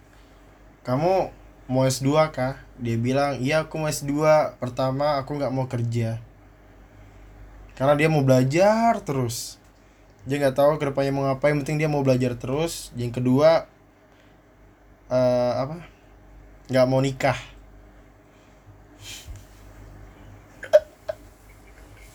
[0.85, 1.33] kamu
[1.65, 2.61] mau S2 kah?
[2.81, 4.13] Dia bilang, "Iya, aku mau S2.
[4.57, 6.21] Pertama, aku nggak mau kerja."
[7.81, 9.57] Karena dia mau belajar terus.
[10.29, 12.93] Dia nggak tahu ke depannya mau ngapain, penting dia mau belajar terus.
[12.93, 13.65] Yang kedua
[15.09, 15.81] eh apa?
[16.69, 17.41] nggak mau nikah.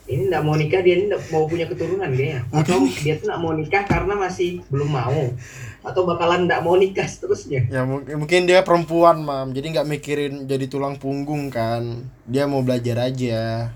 [0.06, 2.46] Ini enggak mau nikah, dia ini mau punya keturunan kayaknya.
[2.54, 5.34] Atau dia tuh enggak mau nikah karena masih belum mau.
[5.82, 7.66] Atau bakalan enggak mau nikah seterusnya.
[7.66, 9.50] Ya mungkin mungkin dia perempuan, Mam.
[9.50, 12.06] Jadi nggak mikirin jadi tulang punggung kan.
[12.22, 13.74] Dia mau belajar aja.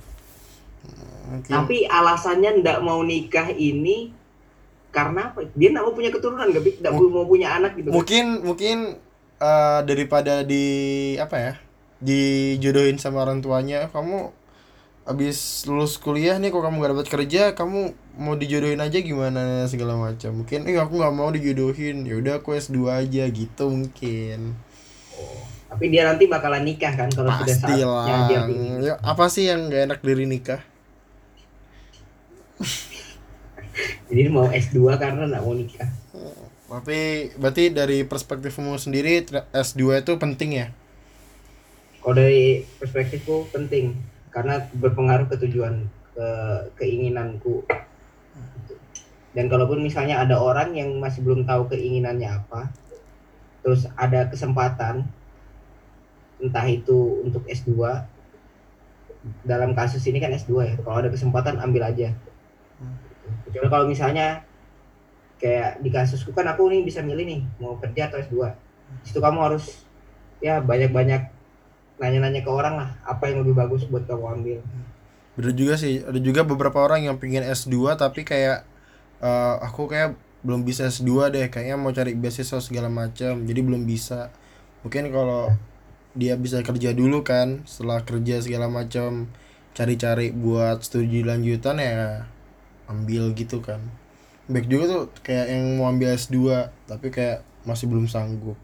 [1.31, 4.11] Mungkin Tapi alasannya enggak mau nikah ini
[4.91, 5.47] karena apa?
[5.55, 7.89] Dia enggak mau punya keturunan, enggak enggak mau punya anak gitu.
[7.95, 8.76] mungkin mungkin
[9.39, 10.66] eh, daripada di
[11.16, 11.53] apa ya
[12.01, 14.33] dijodohin sama orang tuanya kamu
[15.05, 17.81] habis lulus kuliah nih kok kamu gak dapat kerja kamu
[18.20, 22.55] mau dijodohin aja gimana segala macam mungkin eh aku nggak mau dijodohin ya udah aku
[22.57, 24.55] S2 aja gitu mungkin
[25.70, 28.83] Tapi dia nanti bakalan nikah kan kalau sudah saatnya dia pilih.
[28.83, 30.61] ya, apa sih yang gak enak dari nikah
[34.11, 35.90] Jadi mau S2 karena enggak mau nikah.
[36.70, 40.66] tapi berarti dari perspektifmu sendiri S2 itu penting ya
[41.98, 43.98] Kalau dari perspektifku penting
[44.30, 46.28] karena berpengaruh ke tujuan ke
[46.78, 47.66] keinginanku.
[49.30, 52.70] Dan kalaupun misalnya ada orang yang masih belum tahu keinginannya apa,
[53.62, 55.06] terus ada kesempatan
[56.40, 57.70] entah itu untuk S2
[59.44, 60.74] dalam kasus ini kan S2 ya.
[60.80, 62.11] Kalau ada kesempatan ambil aja.
[63.47, 64.43] Kecuali kalau misalnya
[65.41, 68.37] kayak di kasusku kan aku nih bisa milih nih mau kerja atau S2.
[69.03, 69.89] Di situ kamu harus
[70.45, 71.33] ya banyak-banyak
[72.01, 74.59] nanya-nanya ke orang lah apa yang lebih bagus buat kamu ambil.
[75.37, 78.64] Bener juga sih, ada juga beberapa orang yang pingin S2 tapi kayak
[79.20, 83.85] eh, aku kayak belum bisa S2 deh, kayaknya mau cari beasiswa segala macam, jadi belum
[83.85, 84.33] bisa.
[84.81, 85.53] Mungkin kalau
[86.16, 89.28] dia bisa kerja dulu kan, setelah kerja segala macam,
[89.76, 92.26] cari-cari buat studi lanjutan ya
[92.93, 93.80] ambil gitu kan.
[94.53, 97.38] Baik juga tuh kayak yang mau ambil S2 tapi kayak
[97.68, 98.59] masih belum sanggup.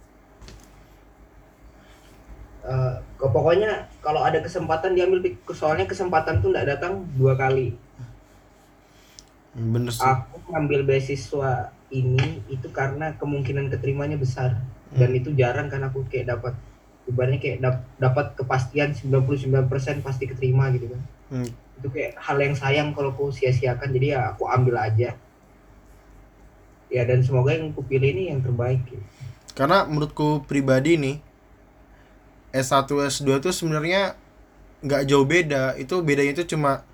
[2.66, 5.22] Eh, kok pokoknya kalau ada kesempatan diambil
[5.54, 7.78] soalnya kesempatan tuh nggak datang dua kali.
[9.56, 10.02] Bener sih.
[10.02, 14.50] Aku ngambil beasiswa ini itu karena kemungkinan keterimanya besar
[14.98, 16.54] dan itu jarang kan aku kayak dapat
[17.06, 21.00] ibaratnya kayak dap- dapat kepastian 99% pasti keterima gitu kan.
[21.30, 21.50] Hmm.
[21.76, 25.14] Itu kayak hal yang sayang kalau aku sia-siakan jadi ya aku ambil aja.
[26.86, 28.80] Ya dan semoga yang aku pilih ini yang terbaik.
[28.86, 29.02] gitu.
[29.56, 31.16] Karena menurutku pribadi nih
[32.52, 34.16] S1 S2 tuh sebenarnya
[34.84, 35.76] nggak jauh beda.
[35.80, 36.84] Itu bedanya itu cuma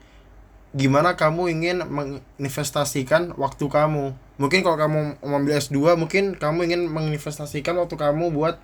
[0.72, 4.16] gimana kamu ingin menginvestasikan waktu kamu.
[4.41, 8.57] Mungkin kalau kamu mau ambil S2, mungkin kamu ingin menginvestasikan waktu kamu buat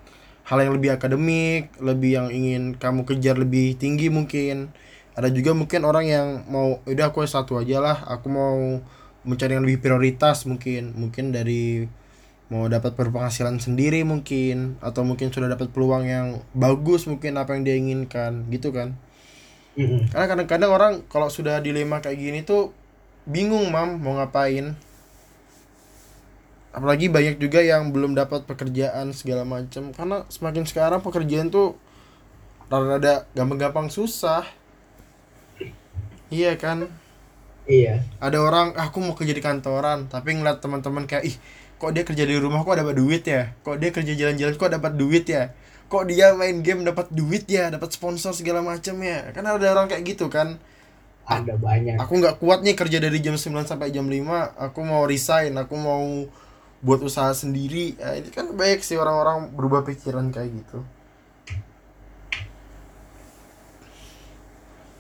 [0.49, 4.73] hal yang lebih akademik, lebih yang ingin kamu kejar lebih tinggi mungkin.
[5.19, 8.79] Ada juga mungkin orang yang mau udah aku S1 aja lah, aku mau
[9.27, 10.95] mencari yang lebih prioritas mungkin.
[10.95, 11.91] Mungkin dari
[12.49, 17.62] mau dapat berpenghasilan sendiri mungkin atau mungkin sudah dapat peluang yang bagus mungkin apa yang
[17.66, 18.95] dia inginkan gitu kan?
[20.14, 22.71] Karena kadang-kadang orang kalau sudah dilema kayak gini tuh
[23.27, 24.79] bingung mam mau ngapain?
[26.71, 31.75] Apalagi banyak juga yang belum dapat pekerjaan segala macam karena semakin sekarang pekerjaan tuh
[32.71, 34.47] rada-rada gampang-gampang susah
[36.33, 36.89] iya kan?
[37.68, 38.01] Iya.
[38.16, 40.09] ada orang "Ah, aku mau kerja di kantoran.
[40.09, 41.37] Tapi ngeliat teman-teman kayak ih
[41.76, 43.53] kok dia kerja di rumah kok dapat duit ya?
[43.61, 45.53] Kok dia kerja jalan-jalan kok dapat duit ya?
[45.93, 47.68] Kok dia main game dapat duit ya?
[47.68, 49.29] Dapat sponsor segala macam ya?
[49.37, 50.57] Kan ada orang kayak gitu kan?
[51.29, 52.01] Ada banyak.
[52.01, 55.76] Aku nggak kuat nih kerja dari jam 9 sampai jam 5 aku mau resign aku
[55.76, 56.24] mau
[56.81, 58.01] buat usaha sendiri.
[58.01, 60.81] Ya, ini kan baik sih orang-orang berubah pikiran kayak gitu.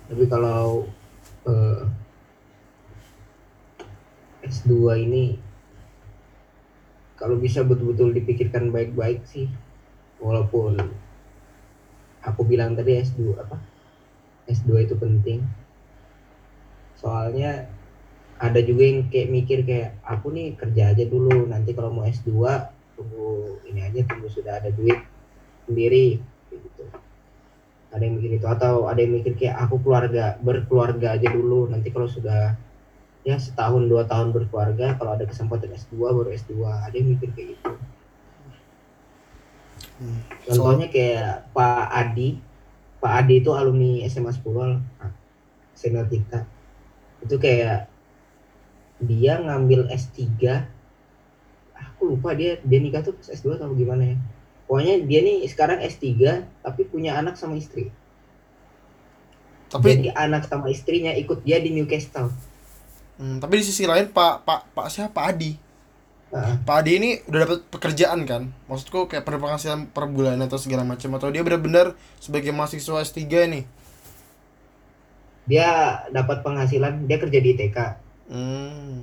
[0.08, 0.88] Tapi kalau
[1.48, 1.82] eh,
[4.48, 4.72] S2
[5.04, 5.24] ini
[7.18, 9.50] kalau bisa betul-betul dipikirkan baik-baik sih
[10.22, 10.78] walaupun
[12.22, 13.58] aku bilang tadi S2 apa?
[14.46, 15.42] S2 itu penting.
[16.94, 17.66] Soalnya
[18.38, 22.30] ada juga yang kayak mikir kayak aku nih kerja aja dulu nanti kalau mau S2
[22.94, 24.98] tunggu ini aja tunggu sudah ada duit
[25.66, 26.22] sendiri
[26.54, 26.86] gitu
[27.94, 28.46] ada yang mikir itu.
[28.46, 31.68] Atau ada yang mikir kayak aku keluarga berkeluarga aja dulu.
[31.70, 32.56] Nanti kalau sudah
[33.26, 37.48] ya setahun dua tahun berkeluarga kalau ada kesempatan S2 baru S2 ada yang mikir kayak
[37.58, 37.70] gitu.
[39.98, 40.22] Hmm.
[40.46, 42.38] contohnya kayak Pak Adi.
[43.02, 45.12] Pak Adi itu alumni SMA 10 ah,
[45.74, 46.46] senior kita
[47.22, 47.86] itu kayak
[48.98, 50.22] dia ngambil S3
[51.74, 54.16] aku lupa dia dia nikah tuh pas S2 atau gimana ya
[54.68, 56.04] pokoknya dia nih sekarang S3
[56.62, 57.88] tapi punya anak sama istri.
[59.68, 62.30] Tapi jadi anak sama istrinya ikut dia di Newcastle.
[63.18, 65.10] Hmm, tapi di sisi lain pak pak pak siapa?
[65.16, 65.52] Pak Adi.
[66.28, 66.54] Heeh.
[66.62, 68.52] Pak Adi ini udah dapat pekerjaan kan?
[68.68, 73.64] Maksudku kayak penghasilan per bulan atau segala macam atau dia benar-benar sebagai mahasiswa S3 nih
[75.48, 77.78] dia dapat penghasilan dia kerja di ITK
[78.28, 78.96] hmm.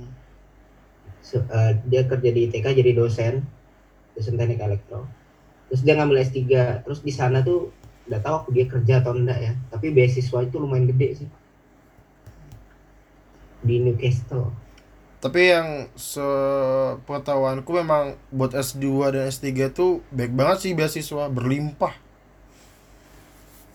[1.18, 3.42] Se- eh, dia kerja di ITK jadi dosen
[4.14, 5.10] dosen teknik elektro
[5.66, 6.40] terus dia ngambil S3
[6.86, 7.74] terus di sana tuh
[8.06, 9.52] nggak tahu aku dia kerja atau enggak ya.
[9.70, 11.28] Tapi beasiswa itu lumayan gede sih.
[13.66, 14.54] Di Newcastle.
[15.18, 21.94] Tapi yang sepengetahuanku memang buat S2 dan S3 tuh baik banget sih beasiswa berlimpah.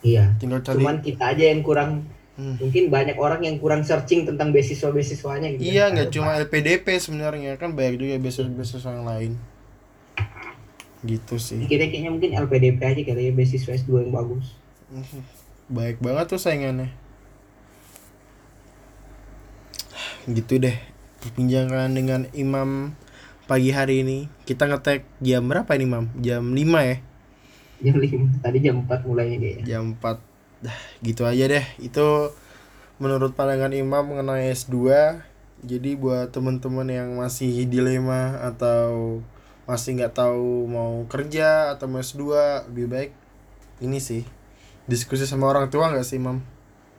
[0.02, 0.34] iya.
[0.39, 2.08] Tinggal cari cuman kita aja yang kurang.
[2.32, 2.56] Hmm.
[2.58, 5.68] mungkin banyak orang yang kurang searching tentang beasiswa beasiswanya gitu.
[5.68, 7.60] Iya, nggak cuma LPDP sebenarnya.
[7.60, 9.32] Kan banyak juga beasiswa-beasiswa yang lain.
[11.02, 11.58] Gitu sih.
[11.66, 14.54] kita kayaknya mungkin LPDP aja kali ya beasiswa S2 yang bagus
[15.72, 16.91] Baik banget tuh saingannya.
[20.28, 20.76] Gitu deh.
[21.24, 22.91] Perbincangan dengan Imam
[23.47, 24.28] pagi hari ini.
[24.43, 26.12] Kita ngetek jam berapa ini, Mam?
[26.20, 26.60] Jam 5
[26.91, 26.97] ya?
[27.82, 30.22] jam 5 tadi jam 4 mulainya kayaknya jam 4
[30.62, 32.08] dah gitu aja deh itu
[33.02, 34.78] menurut pandangan Imam mengenai S2
[35.66, 39.20] jadi buat teman-teman yang masih dilema atau
[39.72, 42.28] masih nggak tahu mau kerja atau mau S2
[42.68, 43.12] lebih baik
[43.80, 44.28] ini sih
[44.84, 46.44] diskusi sama orang tua nggak sih Imam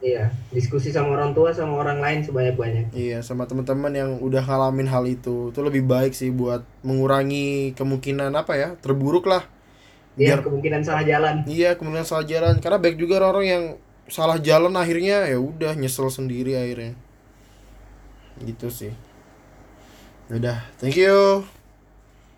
[0.01, 4.89] iya diskusi sama orang tua sama orang lain sebanyak-banyak iya sama teman-teman yang udah ngalamin
[4.89, 9.45] hal itu itu lebih baik sih buat mengurangi kemungkinan apa ya terburuk lah
[10.16, 12.61] dia Biar- kemungkinan salah jalan Iya, kemudian salah jalan.
[12.61, 13.64] Karena baik juga orang-orang yang
[14.12, 16.93] salah jalan akhirnya ya udah nyesel sendiri akhirnya.
[18.45, 18.93] Gitu sih.
[20.29, 21.49] Udah, thank you.